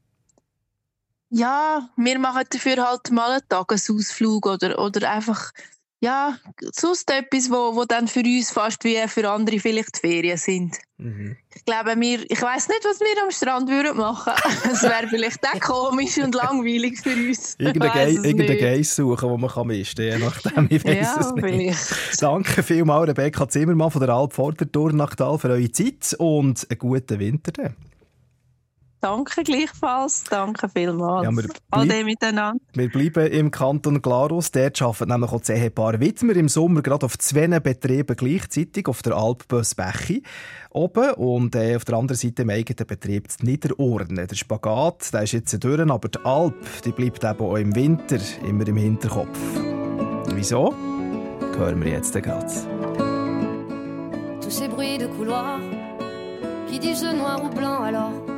Ja, 1.29 1.89
wir 1.97 2.19
machen 2.19 2.45
dafür 2.49 2.89
halt 2.89 3.11
mal 3.11 3.31
einen 3.33 3.49
Tagesausflug 3.49 4.47
oder, 4.47 4.79
oder 4.79 5.11
einfach, 5.11 5.51
ja, 6.05 6.37
sonst 6.73 7.11
etwas, 7.11 7.51
wo, 7.51 7.75
wo 7.75 7.85
dann 7.85 8.09
für 8.09 8.21
uns 8.21 8.51
fast 8.51 8.85
wie 8.85 8.97
für 9.09 9.29
andere 9.29 9.59
vielleicht 9.59 9.97
Ferien 9.99 10.37
sind. 10.37 10.77
Mhm. 10.99 11.37
Ich 11.55 11.65
glaube, 11.65 11.99
wir, 11.99 12.31
ich 12.31 12.41
weiß 12.41 12.69
nicht, 12.69 12.85
was 12.85 13.01
wir 13.01 13.23
am 13.23 13.31
Strand 13.31 13.69
würden 13.69 13.97
machen. 13.97 14.33
Es 14.73 14.83
wäre 14.83 15.09
vielleicht 15.09 15.41
auch 15.45 15.61
komisch 15.61 16.19
und 16.19 16.35
langweilig 16.35 16.99
für 17.01 17.15
uns. 17.15 17.57
Irgendeinen. 17.59 18.59
Geiss 18.59 18.95
suchen, 18.97 19.29
den 19.29 19.41
man 19.41 19.51
kann 19.51 19.67
misten 19.67 20.09
kann, 20.11 20.21
je 20.21 20.25
nachdem. 20.27 20.67
Ich 20.71 20.85
weiss 20.85 20.95
Ja, 20.97 21.21
es 21.21 21.33
nicht. 21.33 21.45
vielleicht. 21.45 22.23
Danke 22.23 22.63
vielmals, 22.63 23.09
Rebecca 23.09 23.49
Zimmermann 23.49 23.91
von 23.91 24.01
der 24.01 24.11
Alp 24.11 24.33
Vordertour 24.35 24.93
nach 24.93 25.15
Tal 25.15 25.39
für 25.39 25.49
eure 25.49 25.73
Zeit 25.73 26.15
und 26.19 26.67
einen 26.71 26.79
guten 26.79 27.19
Winter. 27.19 27.53
dann. 27.53 27.75
Danke 29.05 29.43
gleichfalls. 29.43 30.25
Danke 30.31 30.67
vielmals. 30.67 31.25
Ja, 31.25 31.31
wir 31.31 31.51
All 31.71 31.87
dem 31.87 32.07
miteinander. 32.07 32.59
Wir 32.73 32.91
bleiben 32.91 33.31
im 33.31 33.51
Kanton 33.51 34.01
Glarus. 34.01 34.51
Dort 34.51 34.81
arbeitet 34.81 35.09
nämlich 35.09 35.31
auch 35.31 35.41
das 35.41 35.51
Ehepaar 35.51 36.01
Wittmer 36.01 36.35
im 36.37 36.49
Sommer 36.49 36.81
gerade 36.81 37.05
auf 37.05 37.19
zwei 37.19 37.47
Betrieben 37.61 38.17
gleichzeitig, 38.17 38.89
auf 38.89 39.03
der 39.03 39.15
Alp 39.15 39.47
Bösbechi 39.47 40.23
oben 40.71 41.13
und 41.17 41.55
äh, 41.55 41.77
auf 41.77 41.85
der 41.85 41.97
anderen 41.97 42.17
Seite 42.17 42.43
im 42.43 42.49
eigenen 42.49 42.87
Betrieb 42.87 43.29
in 43.41 43.47
Niederurne. 43.47 44.27
Der 44.27 44.35
Spagat 44.35 45.13
der 45.13 45.25
ist 45.25 45.33
jetzt 45.33 45.63
durch, 45.63 45.81
aber 45.81 46.09
die 46.09 46.25
Alp 46.25 46.83
die 46.87 46.93
bleibt 46.93 47.25
eben 47.25 47.41
auch 47.41 47.57
im 47.57 47.77
Winter 47.77 48.17
immer 48.49 48.67
im 48.67 48.79
Hinterkopf. 48.79 49.39
Wieso? 50.33 50.75
Hören 51.59 51.85
wir 51.85 51.93
jetzt 51.93 52.15
gerade. 52.15 52.47
tous 54.41 54.51
ces 54.51 54.69
bruits 54.69 54.99
de 54.99 55.07
couloir 55.09 55.59
qui 56.69 56.79
disent 56.79 57.15
noir 57.15 57.43
ou 57.45 57.49
blanc 57.51 57.83
alors 57.83 58.34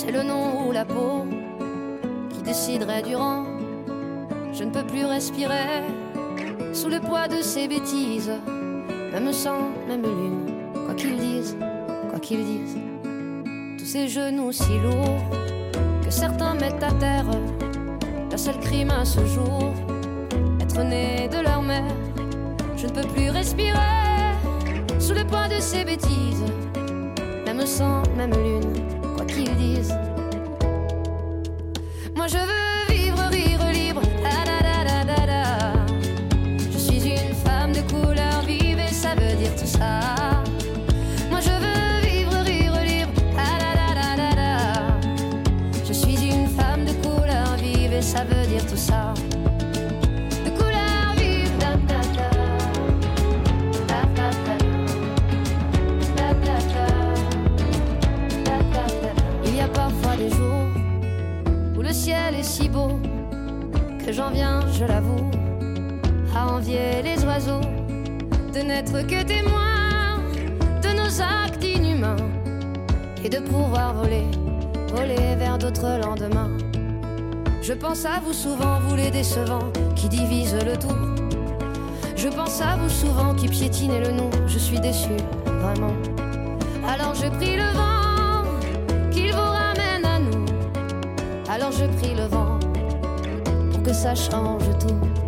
c'est 0.00 0.12
le 0.12 0.22
nom 0.22 0.68
ou 0.68 0.70
la 0.70 0.84
peau 0.84 1.26
qui 2.30 2.40
déciderait 2.42 3.02
du 3.02 3.16
rang. 3.16 3.46
Je 4.52 4.62
ne 4.62 4.70
peux 4.70 4.84
plus 4.84 5.04
respirer 5.04 5.82
sous 6.72 6.88
le 6.88 7.00
poids 7.00 7.26
de 7.26 7.42
ces 7.42 7.66
bêtises. 7.66 8.30
Même 9.12 9.32
sang 9.32 9.72
même 9.88 10.02
lune 10.02 10.52
quoi 10.86 10.94
qu'ils 10.94 11.16
disent 11.16 11.56
quoi 12.10 12.20
qu'ils 12.20 12.44
disent. 12.44 12.78
Tous 13.76 13.86
ces 13.86 14.06
genoux 14.06 14.52
si 14.52 14.78
lourds 14.78 15.24
que 16.04 16.10
certains 16.10 16.54
mettent 16.54 16.84
à 16.84 16.92
terre. 16.92 17.26
Leur 18.30 18.38
seul 18.38 18.60
crime 18.60 18.92
à 18.92 19.04
ce 19.04 19.24
jour 19.26 19.72
être 20.60 20.80
né 20.84 21.28
de 21.28 21.42
leur 21.42 21.60
mère. 21.60 21.96
Je 22.76 22.86
ne 22.86 22.92
peux 22.92 23.08
plus 23.14 23.30
respirer 23.30 24.36
sous 25.00 25.14
le 25.14 25.24
poids 25.24 25.48
de 25.48 25.58
ces 25.58 25.84
bêtises. 25.84 26.44
Même 27.46 27.66
sang, 27.66 28.04
même 28.16 28.30
lune, 28.30 28.87
qu'ils 29.38 29.56
disent. 29.56 29.94
Moi 32.14 32.26
je 32.26 32.38
veux 32.38 32.67
j'en 64.18 64.30
viens, 64.30 64.60
je 64.72 64.84
l'avoue, 64.84 65.30
à 66.34 66.48
envier 66.54 67.02
les 67.04 67.24
oiseaux 67.24 67.60
de 68.52 68.58
n'être 68.58 69.06
que 69.06 69.22
témoins 69.22 70.18
de 70.82 70.88
nos 70.88 71.22
actes 71.22 71.64
inhumains 71.64 72.16
et 73.22 73.28
de 73.28 73.38
pouvoir 73.38 73.94
voler, 73.94 74.26
voler 74.88 75.36
vers 75.36 75.56
d'autres 75.56 76.00
lendemains. 76.04 76.50
Je 77.62 77.72
pense 77.74 78.04
à 78.04 78.18
vous 78.24 78.32
souvent, 78.32 78.80
vous 78.80 78.96
les 78.96 79.12
décevants 79.12 79.70
qui 79.94 80.08
divisent 80.08 80.64
le 80.66 80.76
tout. 80.76 81.00
Je 82.16 82.28
pense 82.28 82.60
à 82.60 82.74
vous 82.74 82.88
souvent 82.88 83.36
qui 83.36 83.46
piétinez 83.46 84.00
le 84.00 84.10
nom. 84.10 84.30
Je 84.48 84.58
suis 84.58 84.80
déçu, 84.80 85.16
vraiment. 85.46 85.94
Alors 86.88 87.14
je 87.14 87.28
prie 87.36 87.54
le 87.54 87.68
vent 87.78 88.42
qu'il 89.12 89.32
vous 89.32 89.50
ramène 89.60 90.04
à 90.04 90.18
nous. 90.18 90.44
Alors 91.48 91.70
je 91.70 91.84
prie 91.98 92.16
le 92.16 92.24
vent 92.24 92.47
que 93.88 93.94
ça 93.94 94.14
change 94.14 94.64
tout. 94.80 95.27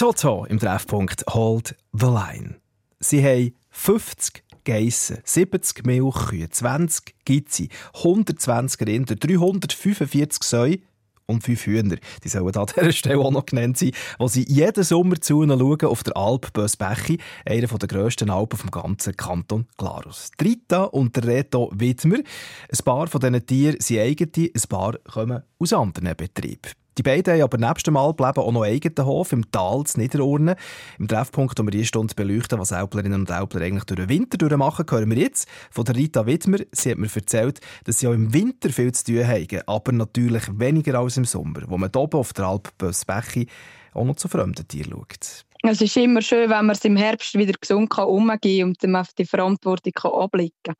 Toto 0.00 0.46
im 0.46 0.58
Treffpunkt 0.58 1.26
Hold 1.28 1.76
the 1.92 2.06
Line. 2.06 2.56
Sie 3.00 3.22
haben 3.22 3.54
50 3.68 4.42
Geissen, 4.64 5.18
70 5.22 5.84
Milchkühe, 5.84 6.48
20 6.48 7.16
Gizzi, 7.26 7.68
120 7.96 8.80
Rinder, 8.86 9.16
345 9.16 10.42
Säue 10.42 10.78
und 11.26 11.44
5 11.44 11.66
Hühner. 11.66 11.96
Die 12.24 12.30
sollen 12.30 12.56
an 12.56 12.66
dieser 12.74 12.92
Stelle 12.92 13.18
auch 13.18 13.30
noch 13.30 13.44
genannt 13.44 13.76
sein, 13.76 13.90
wo 14.18 14.26
sie 14.26 14.46
jeden 14.48 14.84
Sommer 14.84 15.20
zu 15.20 15.42
ihnen 15.42 15.58
schauen 15.58 15.84
auf 15.84 16.02
der 16.02 16.16
Alp 16.16 16.50
Bösbechi, 16.54 17.18
einer 17.44 17.66
der 17.66 17.86
grössten 17.86 18.30
Alpen 18.30 18.58
vom 18.58 18.70
ganzen 18.70 19.14
Kanton 19.18 19.66
Glarus. 19.76 20.30
Die 20.40 20.44
Rita 20.44 20.84
und 20.84 21.14
der 21.14 21.24
Reto 21.24 21.70
Widmer. 21.74 22.20
Ein 22.20 22.84
paar 22.86 23.06
von 23.06 23.20
diesen 23.20 23.44
Tieren 23.44 23.80
sind 23.80 23.98
eigene, 23.98 24.50
ein 24.54 24.62
paar 24.66 24.96
kommen 25.00 25.42
aus 25.58 25.74
anderen 25.74 26.16
Betrieben. 26.16 26.70
Die 26.98 27.02
beiden 27.02 27.34
haben 27.34 27.42
aber 27.42 27.58
nebst 27.58 27.86
dem 27.86 27.96
Alpleben 27.96 28.42
auch 28.42 28.52
noch 28.52 28.62
einen 28.62 28.74
eigenen 28.74 29.06
Hof 29.06 29.32
im 29.32 29.50
Tal 29.50 29.84
zu 29.84 29.98
Niederurnen. 29.98 30.56
Im 30.98 31.08
Treffpunkt, 31.08 31.58
wo 31.58 31.62
wir 31.62 31.70
diese 31.70 31.86
Stunde 31.86 32.14
beleuchten, 32.14 32.58
was 32.58 32.72
Älplerinnen 32.72 33.20
und 33.20 33.30
Älpler 33.30 33.62
eigentlich 33.62 33.84
durch 33.84 34.00
den 34.00 34.08
Winter 34.08 34.38
durchmachen, 34.38 34.86
hören 34.90 35.10
wir 35.10 35.18
jetzt 35.18 35.48
von 35.70 35.84
der 35.84 35.96
Rita 35.96 36.26
Widmer. 36.26 36.58
Sie 36.72 36.90
hat 36.90 36.98
mir 36.98 37.08
erzählt, 37.14 37.60
dass 37.84 38.00
sie 38.00 38.08
auch 38.08 38.12
im 38.12 38.32
Winter 38.34 38.70
viel 38.70 38.92
zu 38.92 39.04
tun 39.04 39.26
haben, 39.26 39.60
aber 39.66 39.92
natürlich 39.92 40.42
weniger 40.52 40.98
als 40.98 41.16
im 41.16 41.24
Sommer, 41.24 41.62
wo 41.68 41.78
man 41.78 41.94
oben 41.94 42.18
auf 42.18 42.32
der 42.32 42.46
Alp 42.46 42.76
Bösbechi 42.78 43.46
auch 43.94 44.04
noch 44.04 44.16
zu 44.16 44.28
fremden 44.28 44.66
Tieren 44.66 44.92
schaut. 44.92 45.44
Es 45.62 45.80
ist 45.80 45.96
immer 45.96 46.22
schön, 46.22 46.48
wenn 46.48 46.66
man 46.66 46.70
es 46.70 46.84
im 46.84 46.96
Herbst 46.96 47.34
wieder 47.34 47.52
gesund 47.52 47.90
kann 47.90 48.08
umgehen 48.08 48.68
und 48.68 48.82
dann 48.82 48.96
auf 48.96 49.12
die 49.12 49.26
Verantwortung 49.26 49.92
kann 49.92 50.12
abblicken 50.12 50.56
kann. 50.64 50.76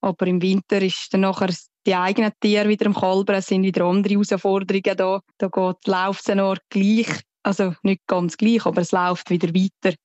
Aber 0.00 0.26
im 0.26 0.40
Winter 0.40 0.80
ist 0.80 1.12
dann 1.12 1.22
nachher 1.22 1.54
die 1.86 1.94
eigenen 1.94 2.32
Tiere 2.40 2.68
wieder 2.68 2.86
am 2.86 2.94
Kalbern, 2.94 3.36
es 3.36 3.46
sind 3.46 3.62
wieder 3.62 3.84
andere 3.84 4.14
Herausforderungen 4.14 4.96
da. 4.96 5.20
Da 5.38 5.48
geht, 5.48 5.86
läuft 5.86 6.28
es 6.28 6.34
noch 6.34 6.56
gleich, 6.68 7.20
also 7.42 7.74
nicht 7.82 8.06
ganz 8.06 8.36
gleich, 8.36 8.66
aber 8.66 8.82
es 8.82 8.92
läuft 8.92 9.30
wieder 9.30 9.48
weiter. 9.48 9.96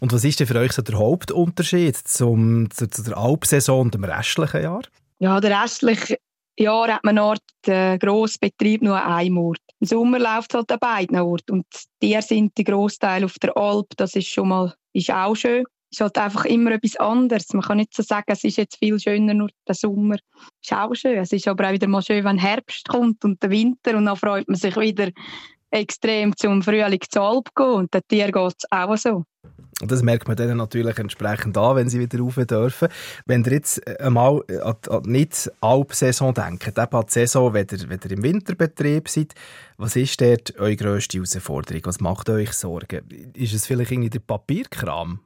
Und 0.00 0.12
was 0.12 0.24
ist 0.24 0.38
denn 0.38 0.46
für 0.46 0.58
euch 0.58 0.72
so 0.72 0.82
der 0.82 0.98
Hauptunterschied 0.98 1.96
zum, 1.96 2.70
zu, 2.70 2.88
zu 2.88 3.02
der 3.02 3.16
Alpsaison 3.16 3.80
und 3.80 3.94
dem 3.94 4.04
restlichen 4.04 4.62
Jahr? 4.62 4.82
Ja, 5.18 5.40
der 5.40 5.62
restliche 5.62 6.18
Jahr 6.58 6.88
hat 6.88 7.04
man 7.04 7.18
Ort 7.18 7.42
den 7.66 7.98
grossen 7.98 8.38
Betrieb 8.40 8.82
nur 8.82 9.02
an 9.02 9.12
einem 9.12 9.38
Ort. 9.38 9.60
Im 9.80 9.86
Sommer 9.86 10.18
läuft 10.18 10.52
es 10.52 10.58
halt 10.58 10.72
an 10.72 10.78
beiden 10.78 11.18
Orten. 11.18 11.52
Und 11.52 11.66
die 12.02 12.08
Tiere 12.08 12.22
sind 12.22 12.56
die 12.56 12.64
Großteil 12.64 13.24
auf 13.24 13.34
der 13.40 13.56
Alp. 13.56 13.88
Das 13.96 14.14
ist 14.14 14.28
schon 14.28 14.48
mal 14.48 14.74
ist 14.92 15.10
auch 15.10 15.34
schön. 15.34 15.64
Es 15.96 16.00
ist 16.00 16.04
halt 16.14 16.18
einfach 16.18 16.44
immer 16.44 16.72
etwas 16.72 16.96
anderes. 16.96 17.54
Man 17.54 17.62
kann 17.62 17.78
nicht 17.78 17.94
so 17.94 18.02
sagen, 18.02 18.26
es 18.28 18.44
ist 18.44 18.58
jetzt 18.58 18.76
viel 18.76 19.00
schöner 19.00 19.32
nur 19.32 19.48
der 19.66 19.74
Sommer. 19.74 20.16
Ist 20.62 20.74
auch 20.74 20.92
schön. 20.94 21.16
Es 21.16 21.32
ist 21.32 21.48
aber 21.48 21.68
auch 21.68 21.72
wieder 21.72 21.88
mal 21.88 22.02
schön, 22.02 22.22
wenn 22.22 22.36
Herbst 22.36 22.86
kommt 22.86 23.24
und 23.24 23.42
der 23.42 23.48
Winter 23.48 23.96
und 23.96 24.04
dann 24.04 24.16
freut 24.16 24.46
man 24.46 24.58
sich 24.58 24.76
wieder 24.76 25.08
extrem 25.70 26.36
zum 26.36 26.62
Frühling 26.62 27.00
zur 27.08 27.22
Alp 27.22 27.48
gehen 27.54 27.66
und 27.66 27.94
den 27.94 28.02
Tieren 28.08 28.30
geht 28.30 28.54
es 28.58 28.70
auch 28.70 28.96
so. 28.98 29.24
Und 29.80 29.90
das 29.90 30.02
merkt 30.02 30.28
man 30.28 30.36
dann 30.36 30.58
natürlich 30.58 30.98
entsprechend 30.98 31.56
an, 31.56 31.76
wenn 31.76 31.88
sie 31.88 32.00
wieder 32.00 32.18
rauf 32.18 32.34
dürfen. 32.34 32.88
Wenn 33.24 33.44
ihr 33.44 33.52
jetzt 33.52 33.86
einmal 33.98 34.42
an, 34.62 34.76
an 34.88 35.02
nicht 35.04 35.50
Alpsaison 35.62 36.34
denkt, 36.34 36.68
eben 36.68 36.78
an 36.78 37.04
die 37.06 37.12
Saison, 37.12 37.54
wenn 37.54 37.66
ihr, 37.70 37.88
wenn 37.88 38.00
ihr 38.04 38.10
im 38.10 38.22
Winterbetrieb 38.22 39.08
seid, 39.08 39.34
was 39.78 39.96
ist 39.96 40.20
dort 40.20 40.58
eure 40.58 40.76
grösste 40.76 41.18
Herausforderung? 41.18 41.82
Was 41.84 42.00
macht 42.00 42.28
euch 42.28 42.52
Sorgen? 42.52 43.32
Ist 43.34 43.54
es 43.54 43.66
vielleicht 43.66 43.92
irgendwie 43.92 44.10
der 44.10 44.20
Papierkram? 44.20 45.20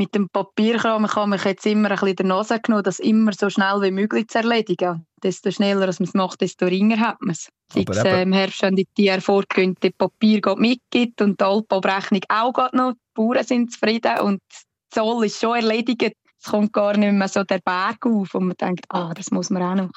Mit 0.00 0.14
dem 0.14 0.30
Papierkram 0.30 1.06
kann 1.06 1.28
man 1.28 1.38
jetzt 1.44 1.66
immer 1.66 1.90
ein 1.90 1.98
bisschen 1.98 2.16
der 2.16 2.24
Nase 2.24 2.58
genommen, 2.58 2.84
das 2.84 3.00
immer 3.00 3.34
so 3.34 3.50
schnell 3.50 3.82
wie 3.82 3.90
möglich 3.90 4.28
zu 4.28 4.38
erledigen. 4.38 5.04
Desto 5.22 5.50
schneller 5.50 5.80
man 5.84 5.90
es 5.90 6.14
macht, 6.14 6.40
desto 6.40 6.64
ringer 6.64 6.98
hat 6.98 7.20
man 7.20 7.32
es. 7.32 7.50
Sei 7.70 7.84
es 7.86 7.98
äh, 7.98 8.22
im 8.22 8.32
Herbst, 8.32 8.62
wenn 8.62 8.76
die 8.76 8.86
Tiere 8.86 9.20
das 9.20 9.92
Papier 9.98 10.40
geht 10.40 10.58
mitgibt 10.58 11.20
und 11.20 11.38
die 11.38 11.44
Alpabrechnung 11.44 12.22
auch 12.30 12.54
geht 12.54 12.72
noch. 12.72 12.92
Die 12.94 12.98
Bauern 13.12 13.44
sind 13.44 13.72
zufrieden 13.72 14.20
und 14.20 14.40
die 14.50 14.94
Zoll 14.94 15.26
ist 15.26 15.38
schon 15.38 15.56
erledigt. 15.56 16.14
Es 16.42 16.50
kommt 16.50 16.72
gar 16.72 16.96
nicht 16.96 17.12
mehr 17.12 17.28
so 17.28 17.44
der 17.44 17.60
Berg 17.62 18.06
auf 18.06 18.34
und 18.34 18.46
man 18.46 18.56
denkt, 18.56 18.86
ah, 18.88 19.12
das 19.14 19.30
muss 19.30 19.50
man 19.50 19.62
auch 19.62 19.84
noch. 19.84 19.90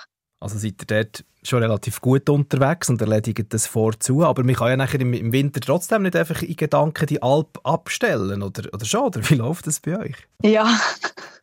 Also 0.44 0.58
seid 0.58 0.76
ihr 0.82 1.04
dort 1.04 1.24
schon 1.42 1.64
relativ 1.64 2.02
gut 2.02 2.30
unterwegs 2.30 2.90
und 2.90 3.00
erledigt 3.00 3.54
das 3.54 3.66
vorzu. 3.66 4.24
Aber 4.24 4.44
man 4.44 4.56
kann 4.56 4.70
ja 4.72 4.78
nachher 4.78 5.00
im, 5.00 5.32
Winter 5.32 5.62
trotzdem 5.62 6.04
nicht 6.04 6.18
einfach 6.18 6.42
in 6.42 6.58
Gedanken 6.58 7.06
die 7.06 7.22
Alp 7.22 7.60
abstellen, 7.64 8.44
oder, 8.44 8.64
oder 8.74 8.86
schon? 8.86 9.04
Oder 9.06 9.22
wie 9.30 9.36
läuft 9.36 9.68
das 9.68 9.80
bei 9.80 9.98
euch? 9.98 10.16
Ja, 10.42 10.68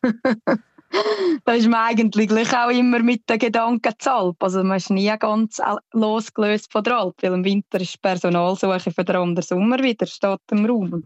da 1.44 1.52
ist 1.52 1.68
man 1.68 1.80
eigentlich 1.80 2.54
auch 2.54 2.68
immer 2.68 2.98
mit 2.98 3.28
den 3.30 3.38
Gedanken 3.38 3.94
zur 3.98 4.12
Alp. 4.12 4.42
Also 4.42 4.62
man 4.62 4.76
ist 4.76 4.90
nie 4.90 5.12
ganz 5.18 5.60
al- 5.60 5.80
losgelöst 5.92 6.70
von 6.70 6.84
der 6.84 6.98
Alp, 6.98 7.14
weil 7.22 7.32
im 7.32 7.44
Winter 7.44 7.80
ist 7.80 7.94
die 7.94 7.98
Personalsuche 8.02 8.90
für 8.90 9.04
den 9.04 9.16
anderen 9.16 9.46
Sommer 9.46 9.82
wieder, 9.82 10.06
steht 10.06 10.40
im 10.50 10.66
Raum. 10.66 11.04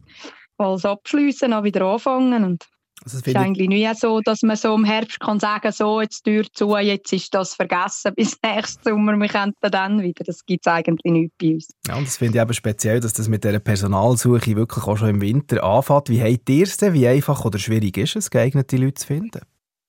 Alles 0.58 0.84
abschliessen, 0.84 1.52
dann 1.52 1.62
wieder 1.62 1.84
anfangen. 1.84 2.44
Und 2.44 2.64
Also 3.04 3.18
es 3.18 3.26
ist 3.26 3.36
eigentlich 3.36 3.68
nie 3.68 3.88
so, 3.94 4.20
dass 4.20 4.40
man 4.42 4.56
so 4.56 4.74
im 4.74 4.84
Herbst 4.84 5.20
kann 5.20 5.38
sagen 5.38 5.70
so, 5.72 6.00
jetzt 6.00 6.24
Tür 6.24 6.44
zu, 6.50 6.74
jetzt 6.78 7.12
ist 7.12 7.34
das 7.34 7.54
vergessen, 7.54 8.12
bis 8.16 8.38
nächsten 8.42 8.82
Sommer, 8.82 9.16
wir 9.18 9.28
könnten 9.28 9.70
dann 9.70 10.02
wieder. 10.02 10.24
Das 10.24 10.44
gibt 10.46 10.66
es 10.66 10.72
eigentlich 10.72 11.12
nicht 11.12 11.32
bei 11.38 11.54
uns. 11.54 11.68
Ja, 11.86 11.96
und 11.96 12.06
das 12.06 12.16
finde 12.16 12.38
ich 12.38 12.42
eben 12.42 12.54
speziell, 12.54 13.00
dass 13.00 13.12
das 13.12 13.28
mit 13.28 13.44
dieser 13.44 13.58
Personalsuche 13.58 14.56
wirklich 14.56 14.84
auch 14.86 14.96
schon 14.96 15.10
im 15.10 15.20
Winter 15.20 15.62
anfängt. 15.62 16.08
Wie 16.08 16.22
habt 16.22 16.48
ihr 16.48 16.64
es 16.64 16.78
denn? 16.78 16.94
Wie 16.94 17.06
einfach 17.06 17.44
oder 17.44 17.58
schwierig 17.58 17.98
ist 17.98 18.16
es, 18.16 18.30
geeignete 18.30 18.78
Leute 18.78 18.94
zu 18.94 19.06
finden? 19.06 19.40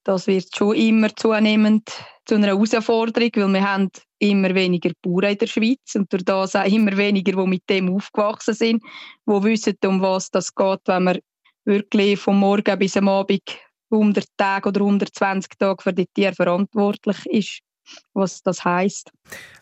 Das 0.03 0.27
wird 0.27 0.55
schon 0.55 0.75
immer 0.75 1.15
zunehmend 1.15 1.89
zu 2.25 2.35
einer 2.35 2.47
Herausforderung, 2.47 3.31
weil 3.35 3.53
wir 3.53 3.71
haben 3.71 3.89
immer 4.19 4.53
weniger 4.53 4.91
Bauern 5.01 5.31
in 5.31 5.37
der 5.37 5.47
Schweiz 5.47 5.95
und 5.95 6.11
durch 6.11 6.23
das 6.25 6.55
auch 6.55 6.65
immer 6.65 6.95
weniger, 6.97 7.31
die 7.31 7.47
mit 7.47 7.63
dem 7.69 7.95
aufgewachsen 7.95 8.53
sind, 8.53 8.83
die 9.25 9.43
wissen, 9.43 9.75
um 9.85 10.01
was 10.01 10.29
das 10.29 10.53
geht, 10.53 10.81
wenn 10.85 11.03
man 11.03 11.19
wirklich 11.65 12.19
vom 12.19 12.39
Morgen 12.39 12.79
bis 12.79 12.97
am 12.97 13.09
Abend 13.09 13.41
100 13.91 14.25
Tage 14.37 14.69
oder 14.69 14.81
120 14.81 15.51
Tage 15.57 15.83
für 15.83 15.93
die 15.93 16.07
Tiere 16.07 16.33
verantwortlich 16.33 17.25
ist, 17.27 17.59
was 18.13 18.41
das 18.41 18.63
heisst. 18.63 19.11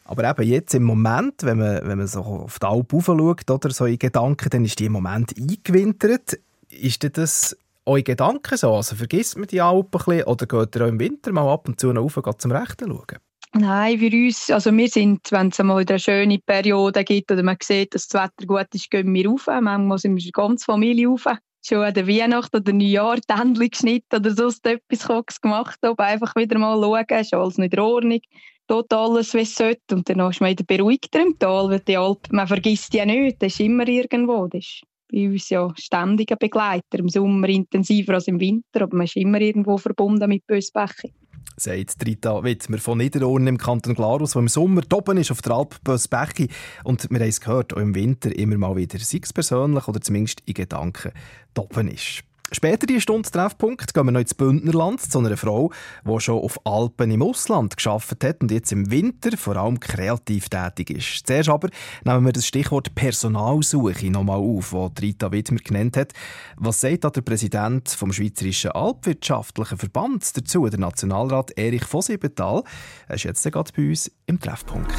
Aber 0.05 0.29
eben 0.29 0.47
jetzt 0.47 0.73
im 0.73 0.83
Moment, 0.83 1.43
wenn 1.43 1.57
man, 1.57 1.87
wenn 1.87 1.97
man 1.97 2.07
so 2.07 2.21
auf 2.21 2.59
die 2.59 2.65
Alp 2.65 2.91
schaut, 2.91 3.49
oder 3.49 3.69
so 3.71 3.85
in 3.85 3.99
Gedanken, 3.99 4.49
dann 4.49 4.65
ist 4.65 4.79
die 4.79 4.85
im 4.85 4.93
Moment 4.93 5.33
eingewintert. 5.37 6.39
Ist 6.69 7.03
denn 7.03 7.11
das 7.13 7.55
eure 7.85 8.03
Gedanken 8.03 8.57
so? 8.57 8.73
Also 8.73 8.95
vergisst 8.95 9.37
man 9.37 9.47
die 9.47 9.61
Alp 9.61 9.95
ein 9.95 10.05
bisschen 10.05 10.23
oder 10.23 10.45
geht 10.45 10.75
ihr 10.75 10.85
auch 10.85 10.89
im 10.89 10.99
Winter 10.99 11.31
mal 11.31 11.51
ab 11.51 11.67
und 11.67 11.79
zu 11.79 11.91
rauf 11.91 12.17
und 12.17 12.41
zum 12.41 12.51
Rechten 12.51 12.89
schauen? 12.89 13.19
Nein, 13.55 13.99
für 13.99 14.07
uns, 14.07 14.49
also 14.49 14.75
wir 14.75 14.87
sind, 14.87 15.31
wenn 15.31 15.49
es 15.49 15.59
mal 15.59 15.85
eine 15.87 15.99
schöne 15.99 16.39
Periode 16.39 17.03
gibt 17.03 17.31
oder 17.31 17.43
man 17.43 17.57
sieht, 17.61 17.93
dass 17.93 18.07
das 18.07 18.23
Wetter 18.23 18.47
gut 18.47 18.73
ist, 18.73 18.89
gehen 18.89 19.13
wir 19.13 19.29
rauf. 19.29 19.45
Manchmal 19.45 19.99
sind 19.99 20.15
wir 20.15 20.23
die 20.23 20.31
ganze 20.31 20.65
Familie 20.65 21.07
rauf. 21.07 21.27
Schon 21.65 21.83
an 21.83 21.93
der 21.93 22.07
Weihnacht 22.07 22.53
oder 22.53 22.73
Neujahr 22.73 23.17
die 23.17 23.33
Händchen 23.33 23.69
geschnitten 23.69 24.15
oder 24.17 24.31
sonst 24.31 24.65
etwas 24.67 25.07
Koks 25.07 25.39
gemacht. 25.39 25.79
Aber 25.81 26.03
einfach 26.03 26.35
wieder 26.35 26.59
mal 26.59 26.79
schauen, 26.81 27.21
ist 27.21 27.33
alles 27.33 27.57
nicht 27.57 27.73
in 27.73 27.79
Ordnung. 27.79 28.19
Dort 28.67 28.93
alles, 28.93 29.33
wie 29.33 29.41
es 29.41 29.55
sollte. 29.55 29.95
Und 29.95 30.09
dann 30.09 30.19
ist 30.29 30.41
man 30.41 30.51
wieder 30.51 30.65
beruhigter 30.65 31.21
im 31.21 31.37
Tal, 31.39 31.69
weil 31.69 31.79
die 31.79 31.97
Alp, 31.97 32.31
man 32.31 32.47
vergisst 32.47 32.93
ja 32.93 33.05
nicht, 33.05 33.41
das 33.41 33.53
ist 33.53 33.59
immer 33.61 33.87
irgendwo. 33.87 34.47
Das 34.47 34.63
ist 34.63 34.81
bei 35.11 35.29
uns 35.29 35.49
ja 35.49 35.71
ständiger 35.77 36.35
Begleiter. 36.35 36.99
Im 36.99 37.07
Sommer 37.07 37.47
intensiver 37.47 38.15
als 38.15 38.27
im 38.27 38.39
Winter, 38.39 38.81
aber 38.81 38.97
man 38.97 39.05
ist 39.05 39.15
immer 39.15 39.39
irgendwo 39.39 39.77
verbunden 39.77 40.29
mit 40.29 40.45
Bösbechi. 40.47 41.13
Sagt 41.57 42.05
Rita 42.05 42.43
Wittmer 42.43 42.77
von 42.77 42.97
Niederurnen 42.97 43.47
im 43.47 43.57
Kanton 43.57 43.95
Glarus, 43.95 44.31
der 44.31 44.41
im 44.41 44.47
Sommer 44.47 44.81
oben 44.91 45.17
ist 45.17 45.31
auf 45.31 45.41
der 45.41 45.53
Alp 45.53 45.83
Bösbechi. 45.83 46.49
Und 46.83 47.09
wir 47.09 47.19
haben 47.19 47.29
es 47.29 47.41
gehört, 47.41 47.73
auch 47.73 47.77
im 47.77 47.95
Winter 47.95 48.35
immer 48.35 48.57
mal 48.57 48.75
wieder, 48.75 48.99
sei 48.99 49.19
es 49.21 49.33
persönlich 49.33 49.87
oder 49.87 50.01
zumindest 50.01 50.41
in 50.45 50.53
Gedanken, 50.53 51.11
oben 51.57 51.87
ist. 51.89 52.23
Später 52.51 52.85
die 52.85 53.01
Stunde 53.01 53.29
Treffpunkt 53.31 53.93
gehen 53.93 54.05
wir 54.05 54.11
noch 54.11 54.19
ins 54.19 54.35
Bündnerland 54.35 55.01
zu 55.01 55.17
einer 55.19 55.37
Frau, 55.37 55.71
die 56.05 56.19
schon 56.19 56.39
auf 56.39 56.59
Alpen 56.65 57.09
im 57.09 57.23
Ausland 57.23 57.75
geschafft 57.75 58.23
hat 58.23 58.41
und 58.41 58.51
jetzt 58.51 58.71
im 58.71 58.91
Winter 58.91 59.35
vor 59.37 59.55
allem 59.55 59.79
kreativ 59.79 60.49
tätig 60.49 60.91
ist. 60.91 61.25
Zuerst 61.25 61.49
aber 61.49 61.69
nehmen 62.03 62.25
wir 62.25 62.31
das 62.31 62.45
Stichwort 62.45 62.93
Personalsuche 62.93 64.11
nochmal 64.11 64.37
auf, 64.37 64.69
das 64.71 65.03
Rita 65.03 65.31
Wittmer 65.31 65.59
genannt 65.59 65.97
hat. 65.97 66.13
Was 66.57 66.81
sagt 66.81 67.05
da 67.05 67.09
der 67.09 67.21
Präsident 67.21 67.89
vom 67.89 68.13
Schweizerischen 68.13 68.71
Alpwirtschaftlichen 68.71 69.77
Verband 69.77 70.37
dazu, 70.37 70.67
der 70.67 70.79
Nationalrat 70.79 71.57
Erich 71.57 71.85
von 71.85 72.01
Siebenthal? 72.01 72.63
Er 73.07 73.15
ist 73.15 73.23
jetzt 73.23 73.43
gerade 73.51 73.71
bei 73.75 73.89
uns 73.89 74.11
im 74.27 74.39
Treffpunkt. 74.39 74.93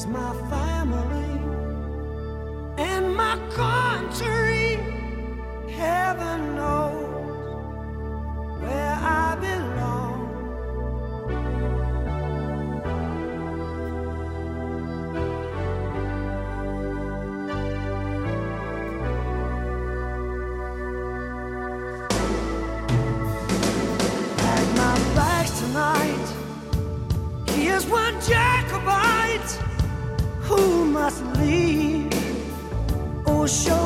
Where's 0.00 0.12
my 0.12 0.32
family 0.48 1.32
and 2.78 3.14
my 3.14 3.36
country? 3.50 4.78
Heaven 5.70 6.29
show. 33.50 33.79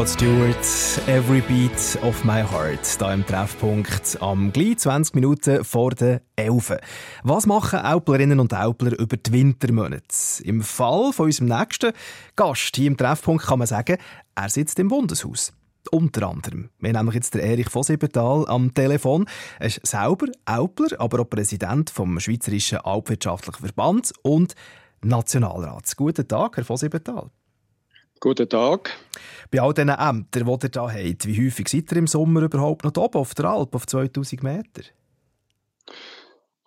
Rod 0.00 0.08
Stewart, 0.08 1.08
Every 1.08 1.42
Beat 1.42 1.98
of 2.02 2.24
My 2.24 2.42
Heart, 2.42 2.98
da 3.02 3.12
im 3.12 3.26
Treffpunkt 3.26 4.16
am 4.22 4.50
gleich 4.50 4.78
20 4.78 5.14
Minuten 5.14 5.62
vor 5.62 5.90
der 5.90 6.22
11. 6.36 6.78
Was 7.22 7.44
machen 7.44 7.80
Auplerinnen 7.80 8.40
und 8.40 8.54
Aupler 8.54 8.98
über 8.98 9.18
die 9.18 9.30
Wintermonate? 9.30 10.42
Im 10.42 10.62
Fall 10.62 11.12
von 11.12 11.26
unserem 11.26 11.48
nächsten 11.48 11.92
Gast 12.34 12.76
hier 12.76 12.86
im 12.86 12.96
Treffpunkt 12.96 13.44
kann 13.44 13.58
man 13.58 13.68
sagen, 13.68 13.98
er 14.34 14.48
sitzt 14.48 14.78
im 14.78 14.88
Bundeshaus. 14.88 15.52
Unter 15.90 16.30
anderem. 16.30 16.70
Wir 16.78 16.88
haben 16.88 16.96
nämlich 16.96 17.16
jetzt 17.16 17.34
den 17.34 17.42
Erich 17.42 17.68
von 17.68 17.82
am 18.48 18.72
Telefon. 18.72 19.26
Er 19.58 19.66
ist 19.66 19.86
selber 19.86 20.28
Aupler, 20.46 20.98
aber 20.98 21.20
auch 21.20 21.28
Präsident 21.28 21.90
vom 21.90 22.18
Schweizerischen 22.20 22.78
Alpwirtschaftlichen 22.78 23.66
Verband 23.66 24.14
und 24.22 24.54
Nationalrats. 25.02 25.94
Guten 25.94 26.26
Tag, 26.26 26.56
Herr 26.56 26.64
von. 26.64 27.30
Guten 28.22 28.50
Tag. 28.50 28.90
Bei 29.50 29.62
all 29.62 29.72
diesen 29.72 29.88
Ämtern, 29.88 30.44
die 30.44 30.66
ihr 30.76 30.90
hier 30.90 31.10
habt, 31.10 31.26
wie 31.26 31.46
häufig 31.46 31.68
seid 31.68 31.90
ihr 31.90 31.96
im 31.96 32.06
Sommer 32.06 32.42
überhaupt 32.42 32.84
noch 32.84 32.94
oben 32.98 33.16
auf 33.16 33.34
der 33.34 33.46
Alp, 33.46 33.74
auf 33.74 33.86
2000 33.86 34.42
Meter? 34.42 34.82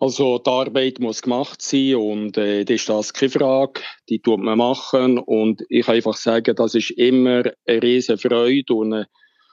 Also 0.00 0.40
die 0.40 0.50
Arbeit 0.50 0.98
muss 0.98 1.22
gemacht 1.22 1.62
sein 1.62 1.94
und 1.94 2.36
äh, 2.36 2.64
das 2.64 2.74
ist 2.74 2.88
das 2.88 3.12
keine 3.12 3.30
Frage. 3.30 3.82
Die 4.08 4.18
tut 4.18 4.40
man 4.40 4.58
machen 4.58 5.18
und 5.18 5.62
ich 5.68 5.86
kann 5.86 5.94
einfach 5.94 6.16
sagen, 6.16 6.56
das 6.56 6.74
ist 6.74 6.90
immer 6.90 7.44
eine 7.68 7.82
riesige 7.82 8.18
Freude 8.18 8.74
und 8.74 8.92
eine, 8.92 9.06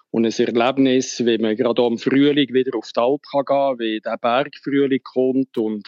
und 0.10 0.26
ein 0.26 0.46
Erlebnis, 0.48 1.24
wie 1.24 1.38
man 1.38 1.56
gerade 1.56 1.84
am 1.84 2.00
Frühling 2.00 2.52
wieder 2.52 2.76
auf 2.76 2.92
die 2.92 3.00
Alp 3.00 3.22
kann 3.32 3.46
gehen, 3.46 3.80
wie 3.80 4.02
der 4.02 4.18
Bergfrühling 4.18 5.04
kommt 5.04 5.56
und, 5.56 5.88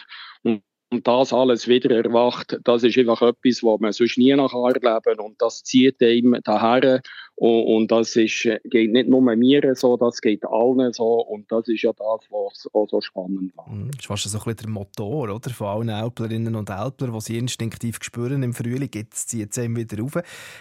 und, 0.94 1.06
das 1.06 1.32
alles 1.32 1.68
wieder 1.68 1.90
erwacht, 1.94 2.58
das 2.64 2.82
ist 2.82 2.98
einfach 2.98 3.22
etwas, 3.22 3.62
was 3.62 3.80
man 3.80 3.92
sonst 3.92 4.18
nie 4.18 4.34
nachher 4.34 4.74
erleben 4.74 5.20
und 5.20 5.40
das 5.40 5.62
zieht 5.62 6.02
einem 6.02 6.38
daher 6.42 7.02
und, 7.36 7.64
und 7.64 7.90
das 7.90 8.14
ist, 8.14 8.44
äh, 8.44 8.60
geht 8.64 8.92
nicht 8.92 9.08
nur 9.08 9.20
mir 9.20 9.74
so, 9.74 9.96
das 9.96 10.20
geht 10.20 10.44
allen 10.44 10.92
so 10.92 11.20
und 11.20 11.50
das 11.50 11.66
ist 11.66 11.82
ja 11.82 11.92
das, 11.92 12.20
was 12.30 12.68
auch 12.72 12.88
so 12.88 13.00
spannend 13.00 13.54
macht. 13.56 13.70
Das 13.88 13.98
ist 14.00 14.06
fast 14.06 14.24
so 14.24 14.38
ein 14.38 14.44
bisschen 14.44 14.56
der 14.56 14.68
Motor 14.68 15.34
oder, 15.34 15.50
von 15.50 15.66
allen 15.66 15.88
Älplerinnen 15.88 16.54
und 16.54 16.70
Älpler, 16.70 17.08
die 17.08 17.20
sie 17.20 17.38
instinktiv 17.38 17.98
spüren 18.02 18.42
im 18.44 18.54
Frühling, 18.54 18.90
jetzt 18.94 19.30
zieht 19.30 19.50
es 19.50 19.58
einem 19.58 19.76
wieder 19.76 20.00
rauf. 20.00 20.14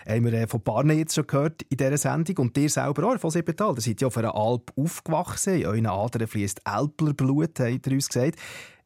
Haben 0.08 0.26
wir 0.26 0.34
äh, 0.34 0.48
von 0.48 0.62
Barne 0.64 0.94
jetzt 0.94 1.14
schon 1.14 1.28
gehört 1.28 1.62
in 1.70 1.78
dieser 1.78 1.98
Sendung 1.98 2.38
und 2.38 2.58
dir 2.58 2.70
selber 2.70 3.08
auch 3.08 3.20
von 3.20 3.30
Siebental. 3.30 3.76
Ihr 3.76 3.82
seid 3.82 4.02
ja 4.02 4.08
auf 4.08 4.18
einer 4.18 4.36
Alp 4.36 4.72
aufgewachsen, 4.76 5.62
in 5.62 5.68
euren 5.68 5.86
Adern 5.86 6.28
fließt 6.28 6.62
Älplerblut, 6.66 7.60
habt 7.60 7.88
ihr 7.88 7.94
uns 7.94 8.10
gesagt. 8.10 8.40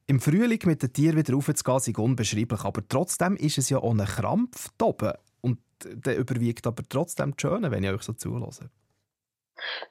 Im 0.09 0.21
Frühling 0.21 0.59
mit 0.63 0.81
den 0.81 0.93
Tieren 0.93 1.17
wieder 1.17 1.33
raufzugehen, 1.33 1.77
ist 1.77 1.99
unbeschreiblich, 1.99 2.63
aber 2.63 2.81
trotzdem 2.87 3.35
ist 3.35 3.57
es 3.57 3.69
ja 3.69 3.83
ein 3.83 3.97
Krampf 3.97 4.69
oben. 4.81 5.11
Und 5.41 5.59
der 5.83 6.17
überwiegt 6.17 6.65
aber 6.65 6.83
trotzdem 6.87 7.35
die 7.35 7.41
Schöne, 7.41 7.71
wenn 7.71 7.83
ich 7.83 7.91
euch 7.91 8.03
so 8.03 8.13
zulasse. 8.13 8.69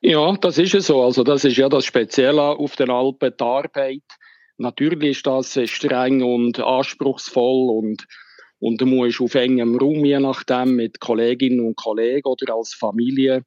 Ja, 0.00 0.32
das 0.36 0.56
ist 0.56 0.74
es 0.74 0.86
so. 0.86 1.02
Also 1.02 1.22
das 1.22 1.44
ist 1.44 1.58
ja 1.58 1.68
das 1.68 1.84
Spezielle 1.84 2.40
auf 2.40 2.76
den 2.76 2.90
Alpen, 2.90 3.32
die 3.38 3.44
Arbeit. 3.44 4.04
Natürlich 4.56 5.18
ist 5.18 5.26
das 5.26 5.58
streng 5.68 6.22
und 6.22 6.60
anspruchsvoll 6.60 7.76
und, 7.76 8.06
und 8.58 8.80
du 8.80 8.86
musst 8.86 9.20
auf 9.20 9.34
engem 9.34 9.76
Raum, 9.76 10.04
je 10.04 10.18
nachdem, 10.18 10.76
mit 10.76 10.98
Kolleginnen 10.98 11.60
und 11.60 11.76
Kollegen 11.76 12.26
oder 12.26 12.54
als 12.54 12.72
Familie. 12.72 13.42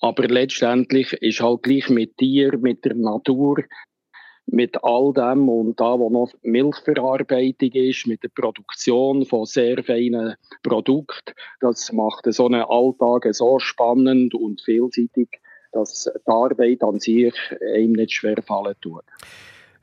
Aber 0.00 0.26
letztendlich 0.26 1.12
ist 1.12 1.40
halt 1.40 1.62
gleich 1.62 1.88
mit 1.90 2.18
dir, 2.18 2.58
mit 2.58 2.84
der 2.84 2.94
Natur, 2.94 3.62
mit 4.50 4.82
all 4.82 5.12
dem 5.12 5.48
und 5.48 5.78
da, 5.78 5.98
wo 5.98 6.10
noch 6.10 6.32
Milchverarbeitung 6.42 7.70
ist, 7.72 8.06
mit 8.06 8.22
der 8.22 8.28
Produktion 8.28 9.24
von 9.24 9.44
sehr 9.44 9.82
feinen 9.84 10.34
Produkten, 10.62 11.34
das 11.60 11.92
macht 11.92 12.32
so 12.32 12.46
einen 12.46 12.62
Alltag 12.62 13.26
so 13.34 13.58
spannend 13.58 14.34
und 14.34 14.60
vielseitig, 14.62 15.40
dass 15.72 16.04
die 16.04 16.30
Arbeit 16.30 16.82
an 16.82 16.98
sich 16.98 17.34
einem 17.74 17.92
nicht 17.92 18.12
schwerfallen 18.12 18.74
tut. 18.80 19.04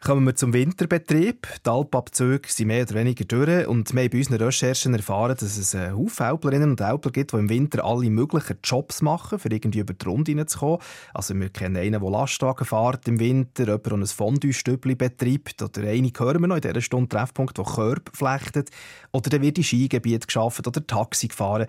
Kommen 0.06 0.28
wir 0.28 0.36
zum 0.36 0.54
Winterbetrieb. 0.54 1.48
Die 1.66 1.70
Alpabzüge 1.72 2.48
sind 2.48 2.68
mehr 2.68 2.84
oder 2.84 2.94
weniger 2.94 3.26
durch 3.26 3.66
und 3.66 3.92
wir 3.92 4.04
haben 4.04 4.10
bei 4.12 4.18
unseren 4.20 4.36
Recherchen 4.36 4.94
erfahren, 4.94 5.36
dass 5.36 5.58
es 5.58 5.74
einen 5.74 5.98
Haufen 5.98 6.28
Älplerinnen 6.28 6.70
und 6.70 6.80
Älpler 6.80 7.12
gibt, 7.12 7.34
die 7.34 7.38
im 7.38 7.50
Winter 7.50 7.84
alle 7.84 8.12
möglichen 8.12 8.60
Jobs 8.64 9.02
machen, 9.02 9.40
um 9.44 9.52
irgendwie 9.52 9.80
über 9.80 9.96
die 9.96 10.06
Runde 10.06 10.30
hineinzukommen. 10.30 10.78
Also 11.12 11.34
wir 11.34 11.50
kennen 11.50 11.78
einen, 11.78 12.00
der 12.00 12.12
Lastwagen 12.12 12.68
fährt 12.68 13.08
im 13.08 13.20
Winter, 13.20 13.64
jemanden, 13.64 13.90
der 13.90 13.98
ein 13.98 14.06
Fondue-Stübli 14.06 14.94
betreibt 14.94 15.64
oder 15.64 15.88
einen 15.88 16.12
hören 16.16 16.42
wir 16.42 16.50
noch 16.50 16.58
in 16.58 16.62
dieser 16.62 16.82
Stunde 16.82 17.10
Treffpunkt, 17.10 17.58
der 17.58 17.66
Körbe 17.66 18.12
flechtet 18.14 18.70
oder 19.12 19.32
dann 19.32 19.42
wird 19.42 19.58
in 19.58 19.64
Skigebiet 19.64 20.28
geschafft 20.28 20.68
oder 20.68 20.86
Taxi 20.86 21.30
gefahren. 21.30 21.66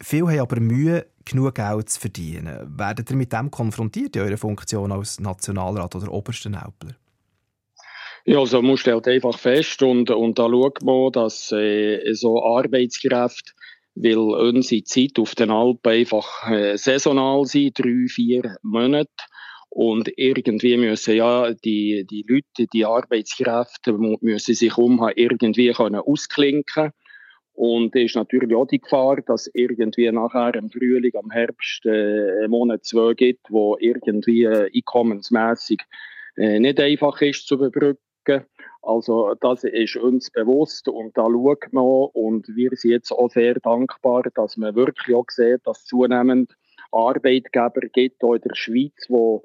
Viele 0.00 0.28
haben 0.28 0.38
aber 0.38 0.60
Mühe, 0.60 1.06
genug 1.24 1.56
Geld 1.56 1.90
zu 1.90 1.98
verdienen. 1.98 2.72
Werdet 2.78 3.10
ihr 3.10 3.16
mit 3.16 3.32
dem 3.32 3.50
konfrontiert 3.50 4.14
in 4.14 4.22
eurer 4.22 4.38
Funktion 4.38 4.92
als 4.92 5.18
Nationalrat 5.18 5.96
oder 5.96 6.12
obersten 6.12 6.54
Älpler? 6.54 6.94
Ja, 8.24 8.38
also 8.38 8.60
man 8.62 8.76
stellt 8.76 9.08
einfach 9.08 9.38
fest 9.38 9.82
und, 9.82 10.10
und 10.10 10.38
da 10.38 10.48
schaut 10.48 10.82
man, 10.82 11.12
dass 11.12 11.52
äh, 11.52 12.12
so 12.12 12.42
Arbeitskräfte, 12.42 13.52
weil 13.94 14.18
unsere 14.18 14.84
Zeit 14.84 15.18
auf 15.18 15.34
den 15.34 15.50
Alpen 15.50 15.92
einfach 15.92 16.50
äh, 16.50 16.76
saisonal 16.76 17.44
sind, 17.46 17.78
drei, 17.78 18.06
vier 18.08 18.56
Monate. 18.62 19.10
Und 19.70 20.10
irgendwie 20.16 20.76
müssen 20.76 21.14
ja 21.14 21.52
die, 21.52 22.04
die 22.10 22.24
Leute, 22.28 22.68
die 22.72 22.84
Arbeitskräfte, 22.84 23.92
müssen 24.20 24.54
sich 24.54 24.76
umhaben, 24.76 25.14
irgendwie 25.16 25.72
können 25.72 26.00
ausklinken 26.00 26.92
und 27.60 27.94
es 27.94 28.04
ist 28.04 28.16
natürlich 28.16 28.54
auch 28.54 28.64
die 28.64 28.80
Gefahr, 28.80 29.20
dass 29.20 29.50
irgendwie 29.52 30.10
nachher 30.10 30.54
im 30.54 30.70
Frühling, 30.70 31.12
am 31.14 31.30
Herbst 31.30 31.84
äh, 31.84 32.48
Monat, 32.48 32.86
zwei 32.86 33.12
gibt, 33.12 33.50
wo 33.50 33.76
irgendwie 33.78 34.44
äh, 34.44 34.70
einkommensmässig 34.74 35.82
äh, 36.38 36.58
nicht 36.58 36.80
einfach 36.80 37.20
ist 37.20 37.46
zu 37.46 37.56
überbrücken. 37.56 38.00
Also 38.82 39.34
das 39.40 39.64
ist 39.64 39.96
uns 39.96 40.30
bewusst 40.30 40.88
und 40.88 41.16
da 41.16 41.24
schaut 41.24 41.72
man 41.72 41.84
und 41.84 42.48
wir 42.48 42.70
sind 42.74 42.92
jetzt 42.92 43.12
auch 43.12 43.30
sehr 43.30 43.54
dankbar, 43.54 44.22
dass 44.34 44.56
man 44.56 44.74
wirklich 44.74 45.14
auch 45.14 45.26
sieht, 45.28 45.60
dass 45.64 45.84
zunehmend 45.84 46.54
Arbeitgeber 46.92 47.82
gibt, 47.92 48.22
auch 48.24 48.34
in 48.34 48.40
der 48.42 48.54
Schweiz, 48.54 49.06
wo 49.08 49.44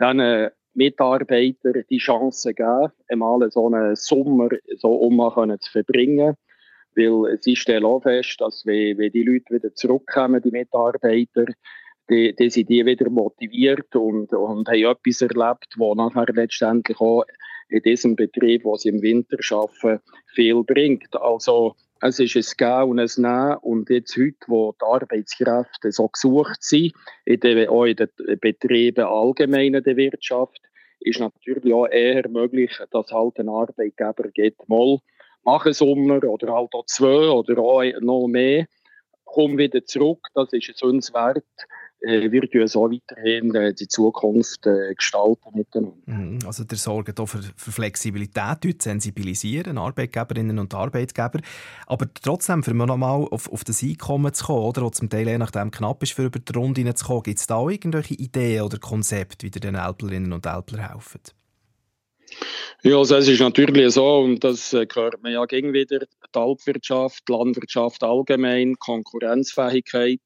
diesen 0.00 0.50
Mitarbeitern 0.74 1.84
die 1.88 1.98
Chance 1.98 2.52
geben, 2.54 2.92
einmal 3.08 3.50
so 3.50 3.66
einen 3.66 3.96
Sommer 3.96 4.48
so 4.76 4.92
um 4.94 5.18
zu 5.60 5.70
verbringen. 5.70 6.34
Weil 6.96 7.38
sie 7.40 7.56
stellen 7.56 7.84
auch 7.84 8.02
fest, 8.02 8.40
dass 8.40 8.64
wenn, 8.66 8.98
wenn 8.98 9.10
die 9.10 9.24
Leute 9.24 9.54
wieder 9.54 9.74
zurückkommen, 9.74 10.42
die 10.42 10.52
Mitarbeiter, 10.52 11.46
die, 12.08 12.34
die 12.34 12.50
sind 12.50 12.68
die 12.68 12.84
wieder 12.86 13.10
motiviert 13.10 13.96
und, 13.96 14.32
und 14.32 14.68
haben 14.68 14.84
etwas 14.84 15.22
erlebt, 15.22 15.74
wo 15.76 15.94
nachher 15.94 16.26
letztendlich 16.32 17.00
auch 17.00 17.24
in 17.68 17.82
diesem 17.82 18.16
Betrieb, 18.16 18.64
wo 18.64 18.76
sie 18.76 18.90
im 18.90 19.02
Winter 19.02 19.36
arbeiten, 19.50 20.02
viel 20.34 20.62
bringt. 20.64 21.14
Also 21.16 21.74
es 22.00 22.18
ist 22.18 22.36
ein 22.36 22.44
Gehen 22.56 22.90
und 22.90 23.00
ein 23.00 23.08
Nehmen. 23.16 23.56
Und 23.62 23.90
jetzt 23.90 24.16
heute, 24.16 24.36
wo 24.46 24.72
die 24.72 24.84
Arbeitskräfte 24.84 25.92
so 25.92 26.08
gesucht 26.08 26.62
sind, 26.62 26.92
in 27.24 27.40
den, 27.40 27.68
auch 27.68 27.84
in 27.84 27.96
den 27.96 28.08
Betrieben 28.40 29.04
allgemein 29.04 29.74
in 29.74 29.82
der 29.82 29.96
Wirtschaft, 29.96 30.60
ist 31.00 31.20
natürlich 31.20 31.72
auch 31.72 31.86
eher 31.86 32.28
möglich, 32.28 32.78
dass 32.90 33.10
halt 33.10 33.38
ein 33.38 33.48
Arbeitgeber 33.48 34.30
geht, 34.32 34.56
mal 34.68 34.98
mach 35.44 35.64
einen 35.64 35.74
Sommer 35.74 36.24
oder 36.24 36.52
halt 36.52 36.74
auch 36.74 36.86
zwei 36.86 37.28
oder 37.28 37.58
auch 37.58 37.82
noch 38.00 38.26
mehr, 38.26 38.66
komm 39.24 39.58
wieder 39.58 39.84
zurück, 39.84 40.26
das 40.34 40.52
ist 40.52 40.70
es 40.70 40.82
uns 40.82 41.12
wert, 41.12 41.44
äh, 42.06 42.30
wir 42.30 42.68
so 42.68 42.90
weiterhin 42.90 43.54
äh, 43.54 43.74
die 43.74 43.88
Zukunft 43.88 44.66
äh, 44.66 44.94
gestalten 44.94 45.50
miteinander. 45.54 45.96
Mhm, 46.06 46.38
also 46.46 46.64
der 46.64 46.78
sorgt 46.78 47.18
auch 47.20 47.26
für, 47.26 47.42
für 47.56 47.72
Flexibilität, 47.72 48.82
sensibilisieren, 48.82 49.78
Arbeitgeberinnen 49.78 50.58
und 50.58 50.74
Arbeitgeber. 50.74 51.40
Aber 51.86 52.06
trotzdem, 52.22 52.62
für 52.62 52.74
noch 52.74 52.96
mal 52.96 53.26
auf, 53.30 53.50
auf 53.50 53.64
das 53.64 53.82
Einkommen 53.82 54.32
zu 54.32 54.44
kommen, 54.44 54.64
oder, 54.64 54.92
zum 54.92 55.08
Teil 55.08 55.28
je 55.28 55.38
nachdem 55.38 55.70
knapp 55.70 56.02
ist, 56.02 56.12
für 56.12 56.26
über 56.26 56.38
die 56.38 56.52
Runde 56.52 56.94
zu 56.94 57.04
kommen, 57.06 57.22
gibt 57.22 57.38
es 57.38 57.46
da 57.46 57.56
auch 57.56 57.70
irgendwelche 57.70 58.14
Ideen 58.14 58.62
oder 58.62 58.78
Konzepte, 58.78 59.46
wie 59.46 59.50
ihr 59.54 59.60
den 59.60 59.74
Älplerinnen 59.74 60.32
und 60.32 60.46
Älpler 60.46 60.90
helfen? 60.90 61.20
Ja, 62.82 62.98
also 62.98 63.16
es 63.16 63.28
ist 63.28 63.40
natürlich 63.40 63.94
so, 63.94 64.18
und 64.18 64.44
das 64.44 64.70
gehört 64.70 65.22
man 65.22 65.32
ja 65.32 65.44
gegen 65.46 65.72
wieder, 65.72 66.00
die 66.00 66.38
Alpwirtschaft, 66.38 67.22
die 67.28 67.32
Landwirtschaft 67.32 68.02
allgemein, 68.02 68.74
Konkurrenzfähigkeit, 68.78 70.20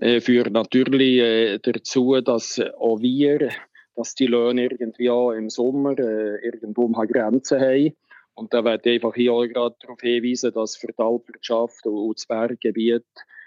äh, 0.00 0.20
führt 0.20 0.52
natürlich 0.52 1.18
äh, 1.18 1.58
dazu, 1.58 2.20
dass 2.20 2.60
auch 2.78 3.00
wir, 3.00 3.50
dass 3.94 4.14
die 4.14 4.26
Löhne 4.26 4.64
irgendwie 4.64 5.10
auch 5.10 5.32
im 5.32 5.48
Sommer 5.48 5.98
äh, 5.98 6.44
irgendwo 6.44 6.88
mal 6.88 7.06
Grenzen 7.06 7.60
haben. 7.60 7.96
Und 8.34 8.52
da 8.52 8.64
werde 8.64 8.90
ich 8.90 8.96
einfach 8.96 9.14
hier 9.14 9.32
auch 9.32 9.46
gerade 9.46 9.76
darauf 9.80 10.00
hinweisen, 10.00 10.52
dass 10.52 10.76
für 10.76 10.88
die 10.88 10.98
Alpwirtschaft 10.98 11.86
und 11.86 12.18
das 12.18 12.26
Berggebiet 12.26 13.06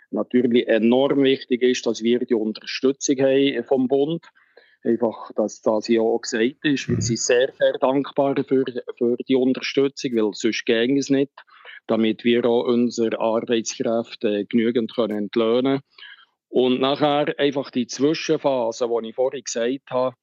natürlich 0.10 0.68
enorm 0.68 1.22
wichtig 1.24 1.62
ist, 1.62 1.86
dass 1.86 2.02
wir 2.02 2.20
die 2.20 2.34
Unterstützung 2.34 3.18
haben 3.20 3.64
vom 3.66 3.88
Bund. 3.88 4.26
Einfach, 4.82 5.32
dass 5.36 5.62
das 5.62 5.88
ja 5.89 6.02
auch 6.02 6.22
gesagt 6.22 6.64
ist. 6.64 6.88
Wir 6.88 7.02
sind 7.02 7.20
sehr, 7.20 7.52
sehr 7.60 7.74
dankbar 7.74 8.36
für, 8.47 8.64
für 8.97 9.18
die 9.28 9.36
Unterstützung, 9.36 10.16
weil 10.16 10.34
sonst 10.34 10.66
ging 10.66 10.97
es 10.97 11.10
nicht, 11.10 11.34
damit 11.86 12.24
wir 12.24 12.45
auch 12.45 12.64
unsere 12.64 13.20
Arbeitskräfte 13.20 14.45
genügend 14.45 14.95
können 14.95 15.18
entlöhnen. 15.18 15.82
Und 16.50 16.82
nachher 16.82 17.38
einfach 17.38 17.70
die 17.70 17.88
Zwischenphase, 17.88 18.88
die 18.88 19.10
ich 19.10 19.16
vorhin 19.16 19.43
gesagt 19.43 19.91
habe, 19.91 20.16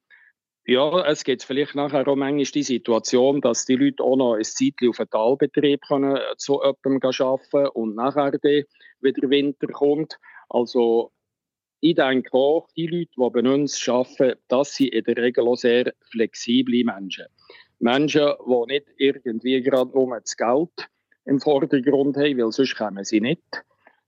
ja, 0.69 1.07
es 1.07 1.23
gibt 1.23 1.45
vielleicht 1.45 1.77
nachher 1.77 2.09
auch 2.09 2.17
manchmal 2.17 2.45
die 2.45 2.63
Situation, 2.65 3.41
dass 3.41 3.67
die 3.67 3.77
Leute 3.77 4.03
auch 4.03 4.17
noch 4.17 4.35
ein 4.35 4.43
Zeitchen 4.43 4.89
auf 4.89 4.99
einen 4.99 5.11
Talbetrieb 5.11 5.81
können, 5.87 6.19
zu 6.37 6.61
jemandem 6.61 7.11
arbeiten 7.21 7.69
und 7.69 7.95
nachher 7.95 8.33
dann 8.33 8.65
wieder 9.01 9.31
Winter 9.31 9.69
kommt. 9.69 10.19
Also 10.49 11.13
ich 11.81 11.95
denke 11.95 12.33
auch, 12.33 12.67
die 12.77 12.89
Leute, 12.89 13.11
die 13.17 13.31
bei 13.31 13.55
uns 13.55 13.89
arbeiten, 13.89 14.41
das 14.49 14.75
sind 14.75 14.93
in 14.93 15.05
der 15.05 15.17
Regel 15.19 15.47
auch 15.47 15.55
sehr 15.55 15.93
flexible 16.11 16.83
Menschen. 16.83 17.27
Menschen, 17.79 18.33
die 18.45 18.73
nicht 18.73 18.87
irgendwie 18.97 19.63
gerade 19.63 19.93
nur 19.93 20.19
das 20.19 20.37
Geld 20.37 20.89
im 21.27 21.39
Vordergrund 21.39 22.17
haben, 22.17 22.39
weil 22.39 22.51
sonst 22.51 22.77
kommen 22.77 23.05
sie 23.05 23.21
nicht. 23.21 23.63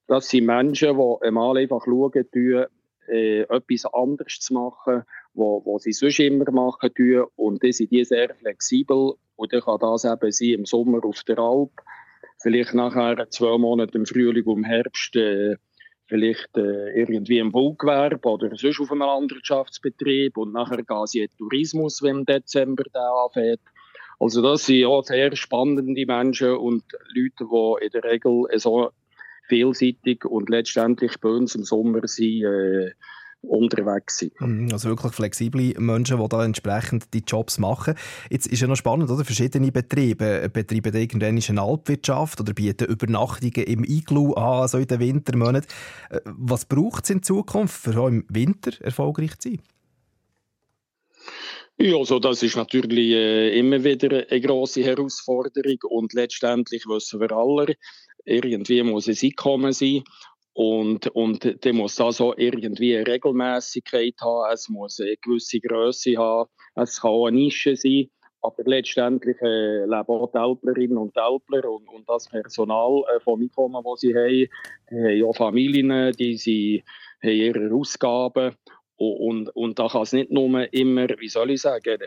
Das 0.08 0.28
sind 0.28 0.46
Menschen, 0.46 0.96
die 0.96 1.26
einmal 1.26 1.58
einfach 1.58 1.84
schauen, 1.84 2.30
tun, 2.32 2.64
äh, 3.08 3.40
etwas 3.42 3.84
anderes 3.92 4.40
zu 4.40 4.54
machen, 4.54 5.04
wo, 5.34 5.62
wo 5.64 5.78
sie 5.78 5.92
sonst 5.92 6.18
immer 6.18 6.50
machen 6.50 6.92
tun. 6.94 7.26
Und 7.36 7.62
dann 7.62 7.72
sind 7.72 7.92
die 7.92 8.04
sehr 8.04 8.34
flexibel. 8.34 9.14
Und 9.36 9.52
dann 9.52 9.60
kann 9.60 9.78
das 9.80 10.04
eben 10.04 10.32
sein 10.32 10.48
im 10.48 10.64
Sommer 10.64 11.04
auf 11.04 11.22
der 11.24 11.38
Alp, 11.38 11.70
vielleicht 12.38 12.74
nachher 12.74 13.28
zwei 13.30 13.56
Monate 13.58 13.96
im 13.96 14.06
Frühling 14.06 14.44
und 14.44 14.58
im 14.58 14.64
Herbst 14.64 15.14
äh, 15.14 15.56
vielleicht 16.06 16.56
äh, 16.56 16.98
irgendwie 16.98 17.38
im 17.38 17.52
Baugewerbe 17.52 18.28
oder 18.28 18.56
sonst 18.56 18.80
auf 18.80 18.90
einem 18.90 19.00
Landwirtschaftsbetrieb 19.00 20.38
und 20.38 20.52
nachher 20.52 20.82
gehen 20.82 21.06
sie 21.06 21.20
in 21.20 21.28
Tourismus, 21.36 22.02
wenn 22.02 22.18
im 22.18 22.26
Dezember 22.26 22.84
der 22.94 23.02
anfängt. 23.02 23.60
Also 24.18 24.42
das 24.42 24.66
sind 24.66 24.76
ja 24.76 25.02
sehr 25.02 25.36
spannende 25.36 26.06
Menschen 26.06 26.56
und 26.56 26.82
Leute, 27.14 27.44
die 27.44 27.84
in 27.84 27.90
der 27.92 28.04
Regel 28.04 28.46
so 28.56 28.90
vielseitig 29.48 30.24
und 30.24 30.48
letztendlich 30.48 31.18
bei 31.20 31.30
uns 31.30 31.54
im 31.54 31.64
Sommer 31.64 32.06
sind, 32.06 32.44
äh, 32.44 32.92
unterwegs 33.40 34.18
sind. 34.18 34.40
Mhm, 34.40 34.68
Also 34.72 34.88
wirklich 34.88 35.12
flexible 35.12 35.74
Menschen, 35.78 36.20
die 36.20 36.28
da 36.28 36.44
entsprechend 36.44 37.14
die 37.14 37.22
Jobs 37.26 37.58
machen. 37.58 37.94
Jetzt 38.30 38.46
ist 38.48 38.60
ja 38.60 38.66
noch 38.66 38.76
spannend, 38.76 39.10
oder? 39.10 39.24
Verschiedene 39.24 39.70
Betriebe 39.70 40.48
betreiben 40.52 40.94
irgendwann 40.94 41.38
eine 41.38 41.62
Alpwirtschaft 41.62 42.40
oder 42.40 42.52
bieten 42.52 42.88
Übernachtungen 42.88 43.64
im 43.66 43.84
Iglu 43.84 44.34
an, 44.34 44.66
so 44.68 44.78
in 44.78 44.86
den 44.86 45.00
Wintermonaten. 45.00 45.68
Äh, 46.10 46.20
Was 46.24 46.64
braucht 46.64 47.04
es 47.04 47.10
in 47.10 47.22
Zukunft, 47.22 47.80
für 47.80 47.98
auch 48.00 48.08
im 48.08 48.24
Winter 48.28 48.72
erfolgreich 48.80 49.38
zu 49.38 49.50
sein? 49.50 49.60
Ja, 51.80 51.96
also 51.96 52.18
das 52.18 52.42
ist 52.42 52.56
natürlich 52.56 53.12
äh, 53.12 53.56
immer 53.56 53.84
wieder 53.84 54.24
eine 54.28 54.40
grosse 54.40 54.82
Herausforderung 54.82 55.78
und 55.88 56.12
letztendlich 56.12 56.86
wissen 56.86 57.20
wir 57.20 57.30
alle, 57.30 57.76
irgendwie 58.28 58.82
muss 58.82 59.08
es 59.08 59.22
Einkommen 59.22 59.72
sein 59.72 60.04
und, 60.52 61.06
und 61.08 61.64
dann 61.64 61.76
muss 61.76 61.96
das 61.96 62.20
auch 62.20 62.34
irgendwie 62.36 62.96
eine 62.96 63.06
Regelmäßigkeit 63.06 64.14
haben, 64.20 64.52
es 64.52 64.68
muss 64.68 65.00
eine 65.00 65.16
gewisse 65.16 65.60
Größe 65.60 66.16
haben, 66.16 66.50
es 66.74 67.00
kann 67.00 67.10
auch 67.10 67.26
eine 67.26 67.36
Nische 67.36 67.76
sein, 67.76 68.08
aber 68.40 68.62
letztendlich 68.64 69.36
äh, 69.40 69.84
leben 69.84 70.08
auch 70.08 70.30
die 70.32 70.38
und 70.88 71.16
Älpler 71.16 71.70
und, 71.70 71.88
und 71.88 72.08
das 72.08 72.28
Personal 72.28 73.02
äh, 73.14 73.20
vom 73.20 73.40
Einkommen, 73.40 73.82
das 73.84 74.00
sie 74.00 74.14
haben, 74.14 74.48
die 74.90 75.22
haben 75.22 75.28
auch 75.28 75.36
Familien, 75.36 76.12
die 76.12 76.36
sie 76.36 76.84
haben 77.22 77.30
ihre 77.30 77.74
Ausgaben 77.74 78.54
und, 78.98 79.48
und 79.50 79.78
da 79.78 79.88
kann 79.88 80.02
es 80.02 80.12
nicht 80.12 80.30
nur 80.30 80.72
immer, 80.72 81.08
wie 81.18 81.28
soll 81.28 81.52
ich 81.52 81.62
sagen, 81.62 81.98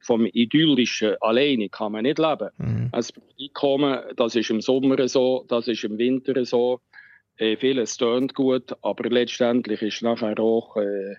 vom 0.00 0.26
Idyllischen 0.26 1.16
alleine 1.20 1.68
kann 1.68 1.92
man 1.92 2.04
nicht 2.04 2.18
leben. 2.18 2.48
Mhm. 2.56 2.90
Braucht 2.90 3.14
Einkommen, 3.38 4.00
das 4.16 4.34
ist 4.34 4.50
im 4.50 4.60
Sommer 4.60 5.06
so, 5.08 5.44
das 5.48 5.68
ist 5.68 5.84
im 5.84 5.98
Winter 5.98 6.44
so. 6.44 6.80
Äh, 7.36 7.56
vieles 7.56 7.96
tönt 7.96 8.34
gut, 8.34 8.74
aber 8.82 9.08
letztendlich 9.08 9.82
ist 9.82 10.02
nachher 10.02 10.38
auch 10.38 10.76
äh, 10.76 11.16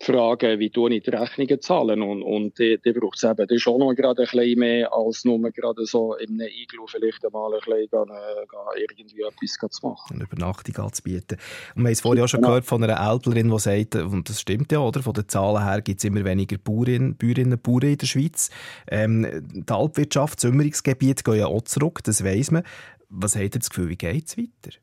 die 0.00 0.12
Frage, 0.12 0.58
wie 0.58 0.70
tue 0.70 0.94
ich 0.94 1.02
die 1.04 1.10
Rechnungen 1.10 1.60
zahlen 1.60 2.02
und, 2.02 2.22
und 2.22 2.58
die, 2.58 2.78
die 2.84 2.92
braucht 2.92 3.16
es 3.16 3.24
eben 3.24 3.48
ist 3.48 3.66
auch 3.66 3.78
noch 3.78 3.94
gerade 3.94 4.22
ein 4.22 4.28
bisschen 4.30 4.58
mehr 4.58 4.92
als 4.92 5.24
nur 5.24 5.38
gerade 5.50 5.86
so 5.86 6.14
in 6.16 6.40
einem 6.40 6.48
Iglu 6.48 6.86
vielleicht 6.86 7.24
einmal 7.24 7.54
ein 7.54 7.60
bisschen 7.60 7.88
gehen, 7.90 8.10
äh, 8.10 8.80
irgendwie 8.80 9.22
etwas 9.22 9.70
zu 9.70 9.86
machen. 9.86 10.16
Eine 10.16 10.24
Übernachtung 10.24 10.76
anzubieten. 10.84 11.38
Und 11.74 11.82
wir 11.82 11.86
haben 11.86 11.92
es 11.92 12.00
vorhin 12.00 12.22
auch 12.22 12.28
schon 12.28 12.40
Genau. 12.40 12.48
gehört 12.48 12.66
von 12.66 12.84
einer 12.84 13.10
Älplerin, 13.10 13.50
die 13.50 13.58
sagt, 13.58 13.94
und 13.96 14.28
das 14.28 14.40
stimmt 14.40 14.70
ja, 14.70 14.80
oder? 14.80 15.02
Von 15.02 15.14
den 15.14 15.28
Zahlen 15.28 15.64
her 15.64 15.80
gibt 15.80 16.00
es 16.00 16.04
immer 16.04 16.24
weniger 16.24 16.58
Bäuerinnen 16.58 17.16
und 17.52 17.62
Bauern 17.62 17.82
in 17.82 17.98
der 17.98 18.06
Schweiz. 18.06 18.50
Ähm, 18.88 19.26
die 19.52 19.72
Alpwirtschaft, 19.72 20.36
das 20.36 20.42
Sommerungsgebiet 20.42 21.24
gehen 21.24 21.36
ja 21.36 21.46
auch 21.46 21.62
zurück, 21.62 22.00
das 22.04 22.22
weiss 22.22 22.50
man. 22.50 22.64
Was 23.08 23.34
habt 23.34 23.54
ihr 23.54 23.60
das 23.60 23.70
Gefühl, 23.70 23.88
wie 23.88 23.96
geht 23.96 24.26
es 24.26 24.36
weiter? 24.36 24.76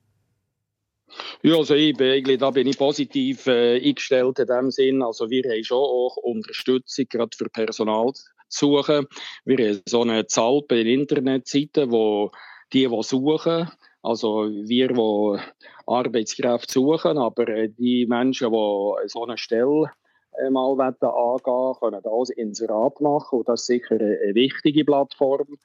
Ja, 1.42 1.58
also 1.58 1.76
ich 1.76 1.96
bin, 1.96 2.12
eigentlich, 2.12 2.40
da 2.40 2.52
bin 2.52 2.68
ich 2.68 2.78
positiv 2.78 3.48
äh, 3.48 3.76
eingestellt 3.76 4.40
in 4.40 4.48
dem 4.48 4.72
Sinn. 4.72 5.02
Also 5.02 5.30
wir 5.30 5.44
haben 5.44 5.64
schon 5.64 5.78
auch 5.78 6.18
Unterstützung 6.18 7.06
gerade 7.10 7.36
für 7.36 7.50
Personal 7.50 8.12
suchen. 8.48 9.08
Wir 9.46 9.70
haben 9.70 9.82
so 9.86 10.02
eine 10.02 10.26
Zahl 10.28 10.62
bei 10.68 10.84
den 10.84 11.02
Internetseiten, 11.02 11.92
wo 11.92 12.32
die, 12.72 12.88
die 12.88 13.04
suchen, 13.04 13.70
also 14.02 14.50
wir, 14.50 14.88
die 14.90 15.40
Arbeitskräfte 15.88 16.74
suchen, 16.74 17.18
aber 17.18 17.48
äh, 17.48 17.70
die 17.70 18.06
Menschen, 18.06 18.52
die 18.52 19.08
so 19.08 19.24
eine 19.24 19.38
Stelle 19.38 19.92
äh, 20.38 20.50
mal 20.50 20.80
angehen 20.80 21.76
können 21.80 22.02
das 22.04 22.30
Inserat 22.32 23.00
machen 23.02 23.40
und 23.40 23.48
das 23.48 23.62
ist 23.62 23.68
sicher 23.68 23.96
eine 23.96 24.36
wichtige 24.36 24.84
Plattform. 24.84 25.58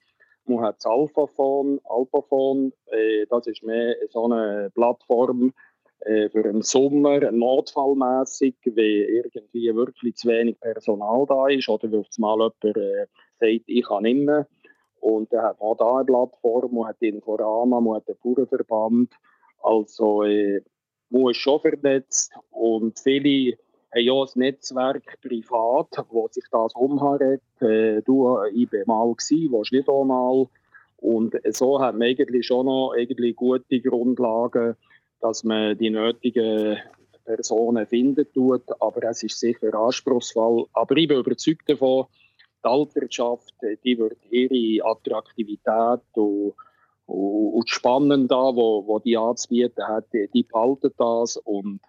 Man 0.48 0.64
hat 0.64 0.76
das 0.76 0.86
Alphaphone, 0.86 1.80
Alpaphone, 1.84 2.72
äh, 2.86 3.26
das 3.28 3.46
ist 3.46 3.62
mehr 3.62 3.96
so 4.10 4.24
eine 4.24 4.70
Plattform 4.74 5.52
äh, 6.00 6.28
für 6.30 6.42
den 6.42 6.62
Sommer, 6.62 7.30
notfallmässig, 7.30 8.54
wenn 8.64 9.08
irgendwie 9.08 9.74
wirklich 9.74 10.16
zu 10.16 10.28
wenig 10.28 10.58
Personal 10.60 11.26
da 11.28 11.48
ist 11.48 11.68
oder 11.68 11.90
wenn 11.90 12.00
auf 12.00 12.06
einmal 12.16 12.38
jemand 12.62 12.76
äh, 12.76 13.06
sagt, 13.38 13.64
ich 13.68 13.84
kann 13.86 14.02
nicht 14.04 14.24
mehr. 14.24 14.46
Und 15.00 15.32
dann 15.32 15.42
hat 15.42 15.60
man 15.60 15.76
da 15.76 15.96
eine 15.96 16.04
Plattform, 16.06 16.74
man 16.74 16.88
hat 16.88 16.96
Inforama, 17.00 17.80
man 17.80 17.96
hat 17.96 18.08
den 18.08 18.16
Bauernverband. 18.22 19.12
Also 19.62 20.22
äh, 20.22 20.62
man 21.10 21.30
ist 21.30 21.38
schon 21.38 21.60
vernetzt 21.60 22.32
und 22.50 22.98
viele 22.98 23.58
haben 23.92 24.02
ja 24.02 24.12
ein 24.12 24.28
Netzwerk 24.34 25.20
privat, 25.20 26.04
wo 26.10 26.28
sich 26.28 26.44
das 26.50 26.74
umhält. 26.74 27.42
Äh, 27.60 28.02
du, 28.02 28.38
ich 28.54 28.68
bin 28.68 28.82
mal 28.86 29.12
gewesen, 29.12 29.52
warst 29.52 29.72
nicht 29.72 29.88
auch 29.88 30.04
mal. 30.04 30.46
Und 30.98 31.36
so 31.50 31.80
hat 31.80 31.94
man 31.94 32.08
eigentlich 32.08 32.46
schon 32.46 32.66
noch 32.66 32.92
eigentlich 32.96 33.36
gute 33.36 33.80
Grundlagen, 33.80 34.76
dass 35.20 35.44
man 35.44 35.78
die 35.78 35.90
nötigen 35.90 36.78
Personen 37.24 37.86
findet 37.86 38.34
tut. 38.34 38.64
Aber 38.80 39.04
es 39.04 39.22
ist 39.22 39.38
sicher 39.38 39.74
anspruchsvoll. 39.74 40.66
Aber 40.72 40.96
ich 40.96 41.08
bin 41.08 41.18
überzeugt 41.18 41.68
davon, 41.68 42.06
die 42.64 42.68
Altwirtschaft, 42.68 43.54
äh, 43.62 43.76
die 43.84 43.98
wird 43.98 44.18
ihre 44.30 44.84
Attraktivität 44.84 46.00
und, 46.14 46.54
und, 47.06 47.54
und 47.54 47.68
das 47.68 47.74
Spannende 47.74 48.26
da, 48.26 48.54
wo, 48.54 48.86
wo 48.86 48.98
die 48.98 49.16
anzubieten 49.16 49.86
hat, 49.86 50.06
die 50.12 50.42
behalten 50.42 50.92
das 50.98 51.36
und 51.36 51.80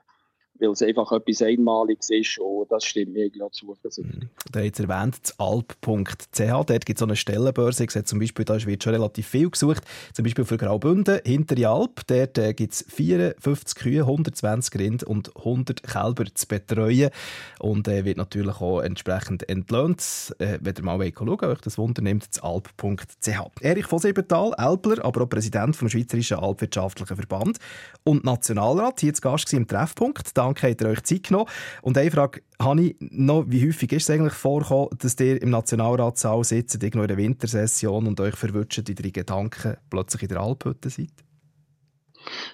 weil 0.60 0.70
es 0.72 0.82
einfach 0.82 1.12
etwas 1.12 1.42
Einmaliges 1.42 2.10
ist 2.10 2.40
und 2.40 2.72
das 2.72 2.86
stimmt 2.86 3.14
mir 3.14 3.30
gerade 3.30 3.52
zuversichtlich. 3.52 4.30
Da 4.52 4.62
hat 4.62 4.80
erwähnt, 4.80 5.18
das 5.22 5.40
alp.ch. 5.40 6.38
Dort 6.38 6.86
gibt 6.86 6.98
es 6.98 7.00
so 7.00 7.06
eine 7.06 7.16
Stellenbörse. 7.16 7.84
Ich 7.84 7.92
sehe 7.92 8.04
zum 8.04 8.20
Beispiel, 8.20 8.46
da 8.46 8.66
wird 8.66 8.84
schon 8.84 8.94
relativ 8.94 9.28
viel 9.28 9.50
gesucht. 9.50 9.84
Zum 10.14 10.24
Beispiel 10.24 10.46
für 10.46 10.58
Graubünden, 10.58 11.20
hintere 11.24 11.70
Alp. 11.70 12.02
Dort 12.08 12.38
äh, 12.38 12.54
gibt 12.54 12.74
es 12.74 12.86
54 12.90 13.76
Kühe, 13.76 14.02
120 14.02 14.80
Rind 14.80 15.04
und 15.04 15.36
100 15.36 15.84
Kälber 15.84 16.26
zu 16.34 16.48
betreuen. 16.48 17.12
Und 17.60 17.88
äh, 17.88 18.06
wird 18.06 18.18
natürlich 18.18 18.60
auch 18.62 18.82
entsprechend 18.82 19.48
entlöhnt. 19.50 20.36
Äh, 20.40 20.60
wenn 20.62 20.76
ihr 20.76 20.84
mal 20.84 21.00
schauen 21.00 21.30
euch 21.30 21.62
das 21.62 21.78
Wunder 21.78 22.02
nimmt, 22.02 22.28
alp.ch. 22.42 23.62
Erich 23.62 23.86
von 23.86 24.00
Siebenthal, 24.00 24.54
Älpler, 24.58 25.06
aber 25.06 25.24
auch 25.24 25.30
Präsident 25.30 25.76
vom 25.76 25.90
Schweizerischen 25.90 26.38
Alpwirtschaftlichen 26.38 27.16
Verband 27.16 27.60
und 28.04 28.24
Nationalrat, 28.24 29.00
hier 29.00 29.14
zu 29.14 29.22
Gast 29.22 29.54
im 29.54 29.68
Treffpunkt. 29.68 30.38
Danke, 30.50 30.68
habt 30.68 30.82
ihr 30.82 30.88
euch 30.88 31.04
Zeit 31.04 31.24
genommen. 31.24 31.50
Und 31.84 31.98
eine 31.98 32.10
Frage, 32.10 32.42
Hanni, 32.60 32.96
noch, 33.00 33.46
wie 33.48 33.68
häufig 33.68 33.92
ist 33.92 34.04
es 34.04 34.10
eigentlich 34.10 34.34
vorgekommen, 34.34 34.90
dass 34.98 35.20
ihr 35.20 35.40
im 35.42 35.52
Nationalratssaal 35.52 36.44
sitzt, 36.44 36.82
irgendwo 36.82 37.04
in 37.04 37.08
der 37.08 37.18
Wintersession 37.18 38.08
und 38.08 38.20
euch 38.20 38.36
verwünscht 38.36 38.90
in 38.90 38.96
drei 38.96 39.10
Gedanken 39.10 39.78
plötzlich 39.90 40.24
in 40.24 40.30
der 40.30 40.40
Alphütte 40.40 40.90
seid? 40.90 41.12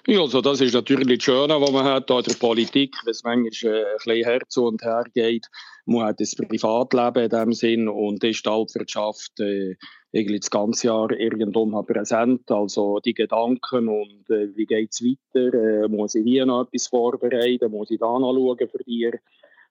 Ja, 0.06 0.20
also 0.20 0.42
das 0.42 0.60
ist 0.60 0.74
natürlich 0.74 1.18
das 1.18 1.24
Schöne, 1.24 1.58
was 1.60 1.72
man 1.72 1.84
hat 1.84 2.10
an 2.10 2.22
der 2.22 2.34
Politik, 2.34 2.94
wenn 3.04 3.10
es 3.10 3.24
manchmal 3.24 3.74
äh, 3.74 3.78
ein 3.78 3.96
bisschen 3.96 4.24
Herz 4.24 4.56
und 4.58 4.82
her 4.82 5.04
geht. 5.14 5.46
Man 5.88 6.06
hat 6.06 6.20
das 6.20 6.34
Privatleben 6.34 7.22
in 7.24 7.30
dem 7.30 7.52
Sinn 7.52 7.88
und 7.88 8.24
ist 8.24 8.44
die 8.44 8.50
Altwirtschaft 8.50 9.38
äh, 9.38 9.76
eigentlich 10.12 10.40
das 10.40 10.50
ganze 10.50 10.88
Jahr 10.88 11.12
irgendwo 11.12 11.64
präsent. 11.82 12.50
Also 12.50 12.98
die 12.98 13.14
Gedanken 13.14 13.88
und 13.88 14.28
äh, 14.28 14.54
wie 14.56 14.66
geht 14.66 14.90
es 14.90 15.00
weiter, 15.00 15.84
äh, 15.84 15.88
muss 15.88 16.16
ich 16.16 16.24
hier 16.24 16.44
noch 16.44 16.66
etwas 16.66 16.88
vorbereiten, 16.88 17.70
muss 17.70 17.92
ich 17.92 18.00
da 18.00 18.18
noch 18.18 18.34
schauen 18.34 18.68
für 18.68 18.84
dich. 18.84 19.14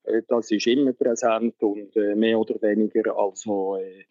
Äh, 0.03 0.21
das 0.29 0.51
ist 0.51 0.67
immer 0.67 0.93
präsent 0.93 1.61
und 1.61 1.93
äh, 1.97 2.15
mehr 2.15 2.39
oder 2.39 2.61
weniger 2.61 3.17
also 3.17 3.75
äh, 3.75 4.05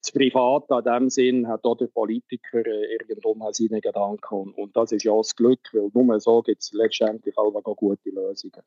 das 0.00 0.12
Private 0.12 0.74
in 0.74 0.84
dem 0.84 1.10
Sinn 1.10 1.48
hat 1.48 1.64
auch 1.64 1.76
der 1.76 1.86
Politiker 1.86 2.66
äh, 2.66 2.96
irgendwo 2.96 3.36
seine 3.52 3.80
Gedanken 3.80 4.34
und, 4.34 4.58
und 4.58 4.76
das 4.76 4.90
ist 4.90 5.04
ja 5.04 5.16
das 5.16 5.36
Glück, 5.36 5.60
weil 5.72 5.90
nur 5.94 6.18
so 6.18 6.42
gibt 6.42 6.62
es 6.62 6.72
letztendlich 6.72 7.38
auch 7.38 7.52
gute 7.76 8.10
Lösungen. 8.10 8.62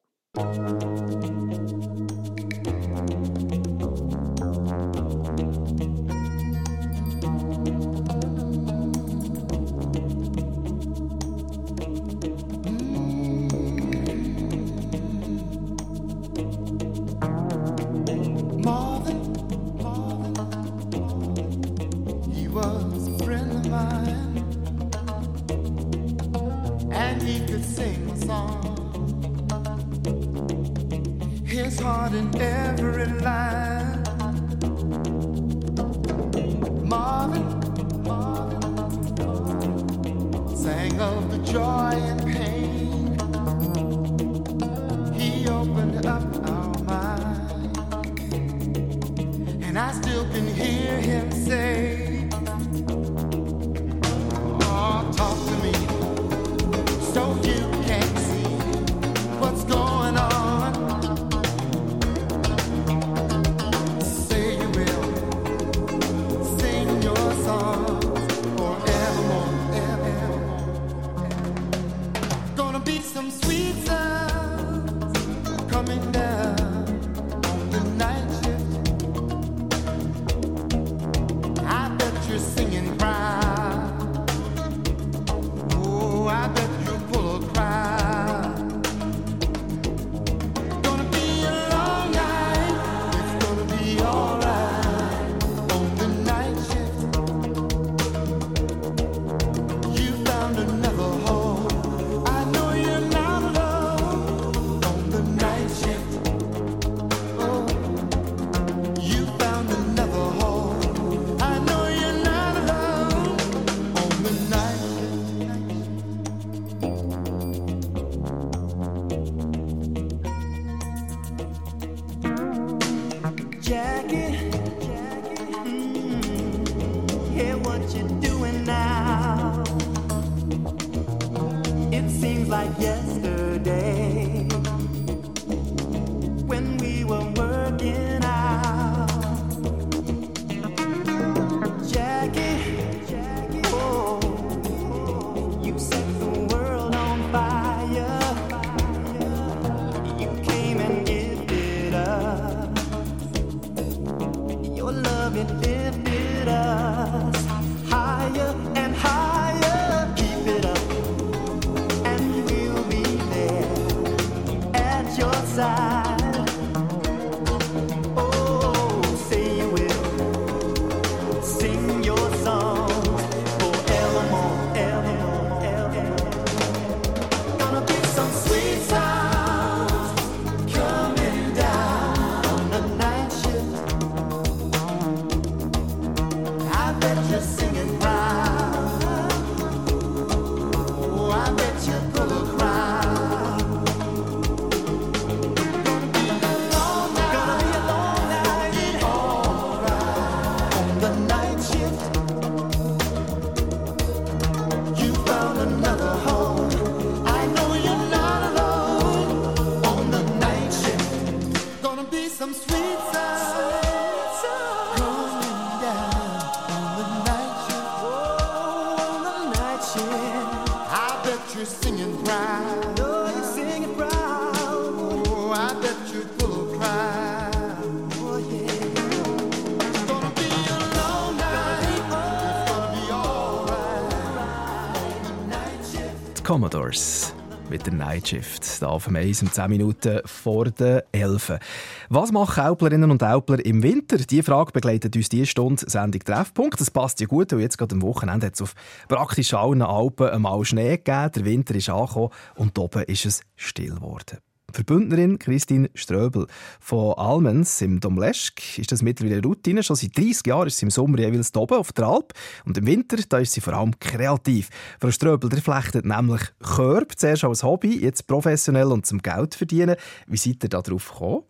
Commodores 236.48 237.34
mit 237.70 237.86
der 237.86 237.94
Night 237.94 238.30
Shift. 238.30 238.82
Da 238.82 238.88
auf 238.88 239.04
dem 239.04 239.18
Eis 239.18 239.42
um 239.42 239.52
10 239.52 239.70
Minuten 239.70 240.22
vor 240.24 240.72
der 240.72 241.04
11. 241.12 241.60
Was 242.08 242.32
machen 242.32 242.64
Äuplerinnen 242.64 243.12
und 243.12 243.22
Äupler 243.22 243.66
im 243.66 243.84
Winter? 243.84 244.16
Die 244.16 244.42
Frage 244.42 244.72
begleitet 244.72 245.14
uns 245.18 245.28
diese 245.28 245.46
Stunde 245.46 245.84
Sendung 245.90 246.22
Treffpunkt. 246.24 246.80
Das 246.80 246.90
passt 246.90 247.20
ja 247.20 247.28
gut, 247.28 247.52
weil 247.52 247.60
jetzt 247.60 247.78
gerade 247.78 247.96
am 247.96 248.02
Wochenende 248.02 248.46
hat 248.46 248.54
es 248.54 248.62
auf 248.62 248.76
praktisch 249.10 249.54
allen 249.54 249.82
Alpen 249.82 250.30
einmal 250.30 250.64
Schnee 250.64 250.96
gegeben. 250.96 251.32
Der 251.36 251.44
Winter 251.44 251.76
ist 251.76 251.90
angekommen 251.90 252.30
und 252.56 252.80
oben 252.80 253.04
ist 253.04 253.26
es 253.26 253.42
still 253.58 253.96
geworden. 253.96 254.38
Für 254.74 254.84
Bündnerin 254.84 255.40
Christine 255.40 255.90
Ströbel 255.94 256.46
von 256.82 257.14
Almens 257.18 257.82
im 257.82 258.02
Domleschk 258.02 258.78
ist 258.78 258.92
das 258.92 259.02
mittlerweile 259.02 259.42
Routine. 259.42 259.82
Schon 259.82 259.96
seit 259.96 260.18
30 260.18 260.46
Jahren 260.46 260.68
ist 260.68 260.78
sie 260.78 260.86
im 260.86 260.92
Sommer 260.92 261.20
jeweils 261.20 261.56
oben 261.56 261.78
auf 261.78 261.94
der 261.94 262.08
Alp 262.08 262.34
und 262.66 262.78
im 262.78 262.86
Winter 262.86 263.16
da 263.30 263.38
ist 263.38 263.54
sie 263.54 263.62
vor 263.62 263.74
allem 263.74 263.98
kreativ. 263.98 264.70
Frau 265.00 265.10
Ströbel, 265.10 265.50
der 265.50 265.62
flechtet 265.62 266.06
nämlich 266.06 266.42
Körbe, 266.60 267.16
zuerst 267.16 267.46
als 267.46 267.64
Hobby, 267.64 267.98
jetzt 267.98 268.28
professionell 268.28 268.92
und 268.92 269.06
zum 269.06 269.22
Geld 269.22 269.56
verdienen. 269.56 269.96
Wie 270.28 270.38
seid 270.38 270.64
ihr 270.64 270.70
da 270.70 270.82
drauf 270.82 271.12
gekommen? 271.12 271.44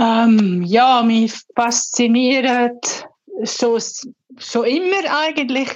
Ähm, 0.00 0.62
ja, 0.62 1.02
mich 1.02 1.34
fasziniert 1.54 3.06
schon, 3.44 3.80
schon 4.38 4.64
immer 4.64 5.20
eigentlich 5.24 5.68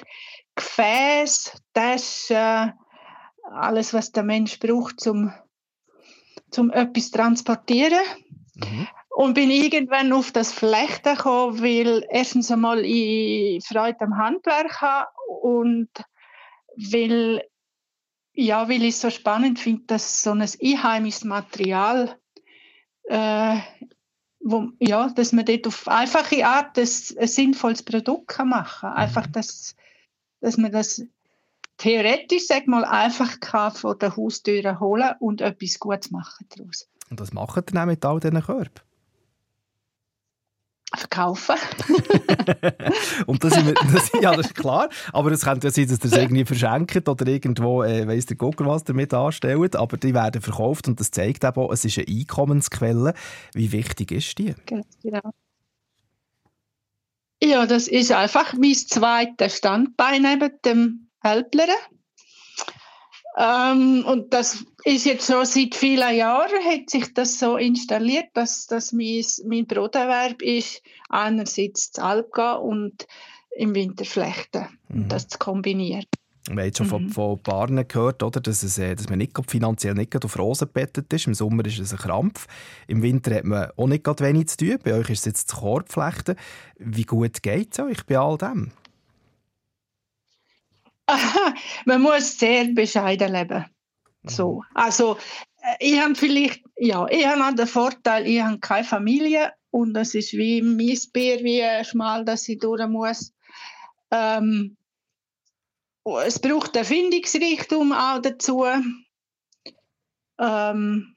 Gefäß, 0.56 1.52
Taschen, 1.74 2.72
alles, 3.50 3.94
was 3.94 4.12
der 4.12 4.22
Mensch 4.22 4.58
braucht, 4.58 5.00
zum, 5.00 5.32
zum 6.50 6.70
etwas 6.70 7.10
zu 7.10 7.18
transportieren. 7.18 8.00
Und 9.10 9.34
bin 9.34 9.50
irgendwann 9.50 10.12
auf 10.12 10.30
das 10.30 10.52
Flechten 10.52 11.16
gekommen, 11.16 11.60
weil 11.60 12.06
erstens 12.08 12.50
einmal 12.50 12.84
ich 12.84 13.64
Freude 13.66 14.00
am 14.00 14.16
Handwerk 14.16 14.80
habe 14.80 15.10
und 15.42 15.88
weil, 16.76 17.42
ja, 18.32 18.68
weil 18.68 18.82
ich 18.84 18.94
es 18.94 19.00
so 19.00 19.10
spannend 19.10 19.58
finde, 19.58 19.84
dass 19.86 20.22
so 20.22 20.30
ein 20.30 20.42
einheimisches 20.42 21.24
Material 21.24 22.16
äh, 23.08 23.58
wo, 24.40 24.68
ja, 24.78 25.08
dass 25.10 25.32
man 25.32 25.44
dort 25.44 25.66
auf 25.66 25.88
einfache 25.88 26.46
Art 26.46 26.76
das, 26.76 27.16
ein 27.16 27.28
sinnvolles 27.28 27.82
Produkt 27.82 28.28
kann 28.28 28.48
machen 28.48 28.88
kann. 28.88 28.96
Einfach, 28.96 29.26
dass, 29.26 29.74
dass 30.40 30.56
man 30.56 30.72
das 30.72 31.04
theoretisch, 31.78 32.46
sag 32.46 32.66
mal, 32.66 32.84
einfach 32.84 33.40
kann 33.40 33.72
von 33.72 33.98
der 33.98 34.16
Haustür 34.16 34.78
holen 34.80 35.14
und 35.20 35.40
etwas 35.40 35.78
Gutes 35.78 36.10
machen 36.10 36.46
daraus. 36.50 36.88
Und 37.10 37.20
was 37.20 37.32
macht 37.32 37.56
ihr 37.56 37.62
dann 37.62 37.88
mit 37.88 38.04
all 38.04 38.20
diesen 38.20 38.42
Körben? 38.42 38.70
Verkaufen. 40.94 41.56
Und 43.26 43.44
das, 43.44 43.54
wir, 43.64 43.74
das, 43.74 44.10
ja, 44.22 44.34
das 44.34 44.46
ist 44.46 44.54
klar. 44.54 44.88
Aber 45.12 45.30
es 45.30 45.44
könnte 45.44 45.66
ja 45.66 45.70
sein, 45.70 45.86
dass 45.86 45.98
ihr 45.98 46.04
es 46.04 46.12
irgendwie 46.16 46.46
verschenkt 46.46 47.06
oder 47.08 47.26
irgendwo, 47.26 47.82
äh, 47.82 48.08
weiss 48.08 48.24
der 48.24 48.38
Gucker, 48.38 48.64
was 48.64 48.84
damit 48.84 49.12
anstellt. 49.12 49.76
Aber 49.76 49.98
die 49.98 50.14
werden 50.14 50.40
verkauft 50.40 50.88
und 50.88 50.98
das 50.98 51.10
zeigt 51.10 51.44
eben 51.44 51.60
auch, 51.60 51.70
es 51.72 51.84
ist 51.84 51.98
eine 51.98 52.08
Einkommensquelle. 52.08 53.12
Wie 53.52 53.70
wichtig 53.70 54.12
ist 54.12 54.38
die? 54.38 54.54
Genau. 54.64 55.32
Ja, 57.42 57.66
das 57.66 57.86
ist 57.86 58.10
einfach 58.10 58.54
mein 58.54 58.74
zweites 58.74 59.58
Standbein 59.58 60.22
neben 60.22 60.50
dem 60.64 61.07
Älpleren. 61.22 61.74
Ähm, 63.36 64.04
und 64.04 64.34
das 64.34 64.64
ist 64.84 65.06
jetzt 65.06 65.26
schon 65.26 65.44
seit 65.44 65.74
vielen 65.74 66.16
Jahren, 66.16 66.64
hat 66.64 66.90
sich 66.90 67.14
das 67.14 67.38
so 67.38 67.56
installiert, 67.56 68.26
dass 68.34 68.66
das 68.66 68.92
mein, 68.92 69.24
mein 69.46 69.66
Broterwerb 69.66 70.42
ist, 70.42 70.82
einerseits 71.08 71.92
zu 71.92 72.02
Alp 72.02 72.32
gehen 72.32 72.56
und 72.56 73.06
im 73.56 73.74
Winter 73.74 74.04
flechten. 74.04 74.66
Und 74.88 75.08
das 75.08 75.28
zu 75.28 75.38
kombinieren. 75.38 76.04
Wir 76.50 76.62
haben 76.62 76.74
schon 76.74 76.86
von, 76.86 77.08
von 77.10 77.42
Paaren 77.42 77.86
gehört, 77.86 78.22
oder, 78.22 78.40
dass, 78.40 78.62
es, 78.62 78.78
äh, 78.78 78.94
dass 78.94 79.08
man 79.08 79.18
nicht 79.18 79.38
finanziell 79.48 79.94
nicht 79.94 80.24
auf 80.24 80.38
Rosen 80.38 80.68
gebettet 80.68 81.12
ist. 81.12 81.26
Im 81.26 81.34
Sommer 81.34 81.64
ist 81.66 81.78
es 81.78 81.92
ein 81.92 81.98
Krampf. 81.98 82.46
Im 82.86 83.02
Winter 83.02 83.34
hat 83.34 83.44
man 83.44 83.70
auch 83.76 83.86
nicht 83.86 84.06
wenig 84.06 84.48
zu 84.48 84.56
tun. 84.56 84.78
Bei 84.82 84.94
euch 84.94 85.10
ist 85.10 85.20
es 85.20 85.24
jetzt 85.26 85.50
das 85.50 85.60
Korbflechten. 85.60 86.36
Wie 86.78 87.04
gut 87.04 87.42
geht 87.42 87.72
es 87.72 87.80
euch 87.80 88.06
bei 88.06 88.18
all 88.18 88.38
dem? 88.38 88.72
Aha, 91.08 91.54
man 91.86 92.02
muss 92.02 92.38
sehr 92.38 92.66
bescheiden 92.74 93.32
leben. 93.32 93.64
So. 94.24 94.62
Also, 94.74 95.16
äh, 95.62 95.76
ich 95.80 95.98
habe 95.98 96.14
vielleicht, 96.14 96.62
ja, 96.76 97.06
ich 97.08 97.26
habe 97.26 97.56
den 97.56 97.66
Vorteil, 97.66 98.26
ich 98.26 98.42
habe 98.42 98.58
keine 98.58 98.84
Familie 98.84 99.52
und 99.70 99.96
es 99.96 100.14
ist 100.14 100.34
wie 100.34 100.60
mein 100.60 100.98
Bier, 101.12 101.42
wie 101.42 101.84
schmal, 101.84 102.24
dass 102.24 102.48
ich 102.48 102.58
durch 102.58 102.86
muss. 102.86 103.32
Ähm, 104.10 104.76
es 106.24 106.38
braucht 106.38 106.76
eine 106.76 106.84
Findungsrichtung 106.84 107.92
auch 107.92 108.20
dazu. 108.20 108.66
Ähm, 110.38 111.16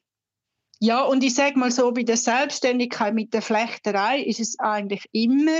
ja, 0.79 1.01
und 1.03 1.23
ich 1.23 1.35
sage 1.35 1.59
mal 1.59 1.71
so, 1.71 1.91
bei 1.91 2.03
der 2.03 2.17
Selbstständigkeit 2.17 3.13
mit 3.13 3.33
der 3.33 3.41
Flechterei 3.41 4.21
ist 4.21 4.39
es 4.39 4.57
eigentlich 4.57 5.05
immer 5.11 5.59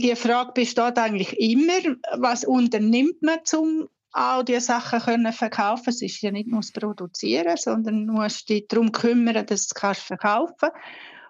die 0.00 0.16
Frage 0.16 0.52
besteht 0.52 0.98
eigentlich 0.98 1.38
immer, 1.38 1.96
was 2.16 2.44
unternimmt 2.44 3.22
man, 3.22 3.38
um 3.56 3.88
auch 4.12 4.42
diese 4.42 4.60
Sachen 4.60 5.00
können 5.00 5.32
verkaufen 5.32 5.90
Es 5.90 6.02
ist 6.02 6.20
ja 6.20 6.30
nicht 6.30 6.48
nur 6.48 6.60
das 6.60 6.72
Produzieren, 6.72 7.56
sondern 7.56 8.06
du 8.06 8.14
musst 8.14 8.48
dich 8.48 8.66
darum 8.68 8.90
kümmern, 8.90 9.46
dass 9.46 9.68
du 9.68 9.86
es 9.86 9.98
verkaufen 10.00 10.16
kannst. 10.18 10.74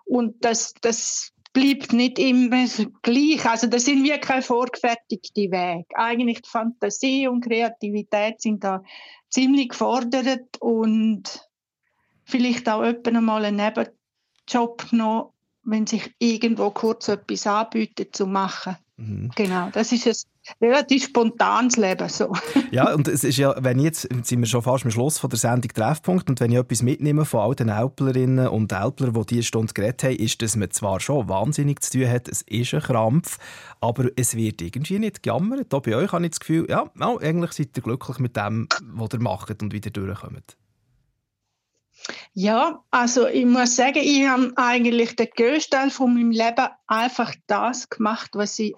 Und 0.06 0.44
das, 0.44 0.74
das 0.80 1.32
bleibt 1.52 1.92
nicht 1.92 2.18
immer 2.18 2.66
gleich. 3.02 3.44
Also 3.44 3.66
das 3.66 3.84
sind 3.84 4.04
wie 4.04 4.18
kein 4.18 4.42
vorgefertigter 4.42 5.42
Weg. 5.42 5.86
Eigentlich 5.94 6.42
die 6.42 6.48
Fantasie 6.48 7.28
und 7.28 7.44
Kreativität 7.44 8.40
sind 8.40 8.64
da 8.64 8.82
ziemlich 9.28 9.70
gefordert 9.70 10.56
und 10.60 11.48
vielleicht 12.24 12.68
auch 12.68 12.84
jemand 12.84 13.22
mal 13.22 13.44
einen 13.44 13.56
Nebenjob 13.56 14.86
noch 14.92 15.34
wenn 15.62 15.86
sich 15.86 16.14
irgendwo 16.18 16.70
kurz 16.70 17.08
etwas 17.08 17.46
anbietet 17.46 18.16
zu 18.16 18.26
machen. 18.26 18.76
Mhm. 19.00 19.30
Genau, 19.34 19.70
das 19.72 19.92
ist 19.92 20.06
ein 20.06 20.68
relativ 20.68 21.04
spontanes 21.04 21.76
Leben. 21.76 22.08
So. 22.08 22.32
Ja, 22.70 22.94
und 22.94 23.08
es 23.08 23.24
ist 23.24 23.36
ja, 23.36 23.54
wenn 23.58 23.78
ich 23.78 23.84
jetzt, 23.84 24.08
jetzt 24.14 24.28
sind 24.28 24.40
wir 24.40 24.46
schon 24.46 24.62
fast 24.62 24.84
am 24.84 24.92
Schluss 24.92 25.18
von 25.18 25.28
der 25.28 25.38
Sendung 25.38 25.72
Treffpunkt, 25.72 26.30
und 26.30 26.38
wenn 26.38 26.52
ich 26.52 26.58
etwas 26.58 26.82
mitnehme 26.82 27.24
von 27.24 27.40
all 27.40 27.54
den 27.54 27.68
Älplerinnen 27.68 28.46
und 28.46 28.70
Älplern, 28.70 29.12
die 29.12 29.26
diese 29.26 29.42
Stunde 29.42 29.72
geredet 29.72 30.04
haben, 30.04 30.16
ist, 30.16 30.40
dass 30.40 30.54
man 30.54 30.70
zwar 30.70 31.00
schon 31.00 31.28
wahnsinnig 31.28 31.82
zu 31.82 31.98
tun 31.98 32.08
hat, 32.08 32.28
es 32.28 32.42
ist 32.42 32.74
ein 32.74 32.80
Krampf, 32.80 33.38
aber 33.80 34.08
es 34.16 34.36
wird 34.36 34.62
irgendwie 34.62 35.00
nicht 35.00 35.22
gejammert. 35.22 35.74
Auch 35.74 35.82
bei 35.82 35.96
euch 35.96 36.12
habe 36.12 36.24
ich 36.24 36.30
das 36.30 36.40
Gefühl, 36.40 36.66
ja, 36.68 36.88
ja, 36.98 37.16
eigentlich 37.18 37.52
seid 37.52 37.76
ihr 37.76 37.82
glücklich 37.82 38.18
mit 38.18 38.36
dem, 38.36 38.68
was 38.92 39.08
ihr 39.12 39.20
macht 39.20 39.62
und 39.62 39.72
wieder 39.72 39.90
durchkommt. 39.90 40.56
Ja, 42.32 42.82
also 42.90 43.26
ich 43.26 43.44
muss 43.44 43.76
sagen, 43.76 44.01
ich 44.01 44.26
habe 44.26 44.53
eigentlich 44.57 45.16
den 45.16 45.28
größten 45.34 45.78
Teil 45.78 45.90
von 45.90 46.14
meinem 46.14 46.30
Leben 46.30 46.68
einfach 46.86 47.34
das 47.46 47.88
gemacht, 47.88 48.30
was 48.34 48.59
ich 48.59 48.74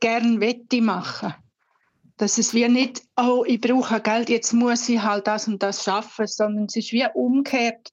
gern 0.00 0.40
wette 0.40 0.82
machen. 0.82 1.34
Dass 2.16 2.38
es 2.38 2.54
wie 2.54 2.68
nicht, 2.68 3.02
oh, 3.16 3.44
ich 3.46 3.60
brauche 3.60 4.00
Geld, 4.00 4.28
jetzt 4.28 4.52
muss 4.52 4.88
ich 4.88 5.02
halt 5.02 5.26
das 5.26 5.48
und 5.48 5.62
das 5.62 5.84
schaffen, 5.84 6.26
sondern 6.26 6.66
es 6.66 6.76
ist 6.76 6.92
wie 6.92 7.06
umgekehrt, 7.14 7.92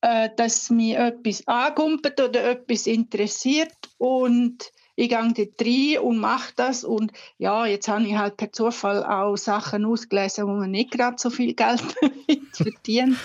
äh, 0.00 0.30
dass 0.36 0.70
mich 0.70 0.94
etwas 0.94 1.46
angumpelt 1.46 2.20
oder 2.20 2.50
etwas 2.50 2.86
interessiert 2.86 3.72
und 3.98 4.70
ich 4.96 5.08
gehe 5.08 5.18
dort 5.18 5.62
rein 5.62 5.98
und 6.00 6.18
mache 6.18 6.52
das 6.56 6.82
und 6.82 7.12
ja, 7.38 7.66
jetzt 7.66 7.86
habe 7.86 8.04
ich 8.04 8.16
halt 8.16 8.36
per 8.36 8.52
Zufall 8.52 9.04
auch 9.04 9.36
Sachen 9.36 9.84
ausgelesen, 9.84 10.46
wo 10.46 10.52
man 10.52 10.72
nicht 10.72 10.90
gerade 10.90 11.16
so 11.18 11.30
viel 11.30 11.54
Geld 11.54 11.82
verdient. 12.52 13.16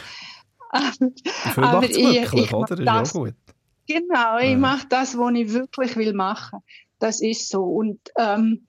Dafür 0.74 1.64
macht 1.64 1.90
es 1.90 1.98
glücklich, 1.98 2.52
mach 2.52 2.60
oder? 2.60 2.76
das- 2.76 3.14
ja 3.14 3.20
gut. 3.20 3.34
Genau, 3.88 4.38
ich 4.38 4.52
Ja. 4.52 4.58
mache 4.58 4.88
das, 4.88 5.18
was 5.18 5.34
ich 5.36 5.52
wirklich 5.54 5.96
will 5.98 6.14
machen. 6.14 6.60
Das 7.00 7.22
ist 7.22 7.50
so. 7.50 7.64
Und 7.64 8.00
ähm, 8.18 8.68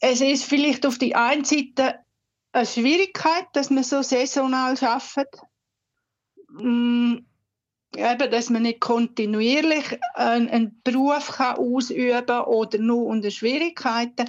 es 0.00 0.20
ist 0.20 0.44
vielleicht 0.44 0.84
auf 0.84 0.98
die 0.98 1.14
einen 1.14 1.44
Seite 1.44 2.00
eine 2.52 2.66
Schwierigkeit, 2.66 3.46
dass 3.54 3.70
man 3.70 3.82
so 3.82 4.02
saisonal 4.02 4.76
arbeitet. 4.78 5.40
Mm, 6.50 7.16
eben, 7.96 8.30
dass 8.30 8.50
man 8.50 8.62
nicht 8.62 8.80
kontinuierlich 8.80 9.98
einen, 10.14 10.48
einen 10.50 10.80
Beruf 10.84 11.28
kann 11.32 11.56
ausüben 11.56 12.26
kann 12.26 12.44
oder 12.44 12.78
nur 12.78 13.06
unter 13.06 13.30
Schwierigkeiten. 13.30 14.28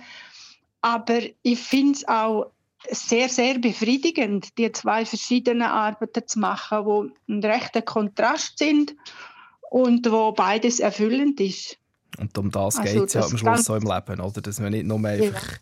Aber 0.81 1.19
ich 1.41 1.59
finde 1.59 1.93
es 1.93 2.07
auch 2.07 2.51
sehr, 2.91 3.29
sehr 3.29 3.59
befriedigend, 3.59 4.57
die 4.57 4.71
zwei 4.71 5.05
verschiedenen 5.05 5.63
Arbeiten 5.63 6.27
zu 6.27 6.39
machen, 6.39 7.13
die 7.27 7.33
ein 7.33 7.43
rechter 7.43 7.81
Kontrast 7.81 8.57
sind 8.59 8.95
und 9.69 10.09
wo 10.11 10.31
beides 10.31 10.79
erfüllend 10.79 11.39
ist. 11.39 11.77
Und 12.17 12.37
um 12.37 12.49
das 12.49 12.77
Also, 12.77 12.93
geht 12.93 13.07
es 13.07 13.13
ja 13.13 13.25
am 13.25 13.37
Schluss 13.37 13.65
so 13.65 13.75
im 13.75 13.83
Leben, 13.83 14.21
oder? 14.21 14.41
Dass 14.41 14.59
man 14.59 14.71
nicht 14.71 14.85
nur 14.85 15.03
einfach 15.05 15.59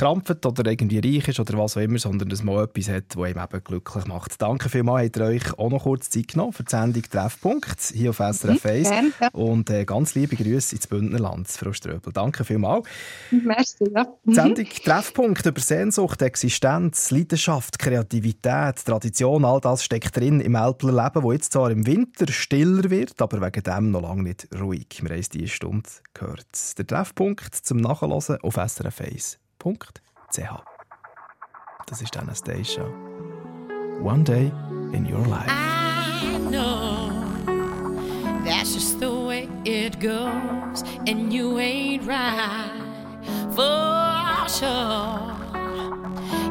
krampft 0.00 0.46
oder 0.46 0.70
irgendwie 0.70 0.98
reich 0.98 1.28
ist 1.28 1.40
oder 1.40 1.58
was 1.58 1.76
auch 1.76 1.82
immer, 1.82 1.98
sondern 1.98 2.30
dass 2.30 2.42
man 2.42 2.64
etwas 2.64 2.88
hat, 2.88 3.04
das 3.08 3.16
ihm 3.16 3.38
eben 3.38 3.64
glücklich 3.64 4.06
macht. 4.06 4.40
Danke 4.40 4.70
vielmals, 4.70 5.06
habt 5.06 5.16
ihr 5.18 5.24
euch 5.24 5.58
auch 5.58 5.68
noch 5.68 5.82
kurz 5.82 6.08
Zeit 6.08 6.28
genommen 6.28 6.52
für 6.54 6.64
die 6.64 6.70
Sendung 6.70 7.02
Treffpunkt 7.02 7.80
hier 7.92 8.10
auf 8.10 8.16
SRF 8.16 8.64
1. 8.64 8.88
gern, 8.88 9.12
ja. 9.20 9.28
Und 9.32 9.68
äh, 9.68 9.84
ganz 9.84 10.14
liebe 10.14 10.36
Grüße 10.36 10.74
ins 10.76 10.86
Bündnerland, 10.86 11.48
Frau 11.48 11.72
Ströbel. 11.72 12.12
Danke 12.14 12.44
vielmals. 12.44 12.86
Merci, 13.30 13.90
ja. 13.94 14.06
Die 14.24 14.30
Mhm. 14.30 14.34
Sendung 14.34 14.66
Treffpunkt 14.84 15.44
über 15.44 15.60
Sehnsucht, 15.60 16.22
Existenz, 16.22 17.10
Leidenschaft, 17.10 17.78
Kreativität, 17.78 18.84
Tradition, 18.84 19.44
all 19.44 19.60
das 19.60 19.84
steckt 19.84 20.16
drin 20.16 20.40
im 20.40 20.54
Älpler 20.54 20.92
Leben, 20.92 21.22
das 21.26 21.32
jetzt 21.32 21.52
zwar 21.52 21.70
im 21.70 21.86
Winter 21.86 22.30
stiller 22.32 22.88
wird, 22.90 23.20
aber 23.20 23.40
wegen 23.40 23.62
dem 23.62 23.90
noch 23.90 24.02
lange 24.02 24.22
nicht 24.22 24.48
ruhig. 24.58 24.86
Wir 25.02 25.10
haben 25.10 25.20
es 25.20 25.28
diese 25.28 25.48
Stunde 25.48 25.88
gehört. 26.14 26.78
Der 26.78 26.86
Treffpunkt 26.86 27.54
zum 27.54 27.78
Nachhören 27.78 28.38
auf 28.40 28.56
srf1.ch. 29.60 30.62
Das 31.86 32.02
ist 32.02 32.16
Anastasia. 32.16 32.84
One 34.02 34.24
day 34.24 34.50
in 34.92 35.06
your 35.06 35.26
life. 35.26 35.48
I 35.48 36.38
know 36.50 37.10
that's 38.44 38.74
just 38.74 39.00
the 39.00 39.10
way 39.10 39.48
it 39.64 40.00
goes, 40.00 40.82
and 41.06 41.32
you 41.32 41.58
ain't 41.58 42.06
right 42.06 42.70
for 43.54 44.48
sure. 44.48 45.34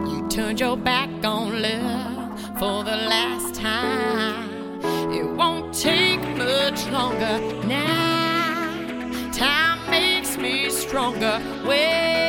You 0.07 0.27
turned 0.29 0.59
your 0.59 0.77
back 0.77 1.09
on 1.23 1.61
love 1.61 2.39
for 2.59 2.83
the 2.83 2.95
last 3.09 3.55
time. 3.55 4.49
It 5.11 5.25
won't 5.25 5.73
take 5.73 6.21
much 6.37 6.85
longer 6.91 7.39
now. 7.65 9.31
Time 9.31 9.79
makes 9.89 10.37
me 10.37 10.69
stronger. 10.69 11.41
Well, 11.65 12.28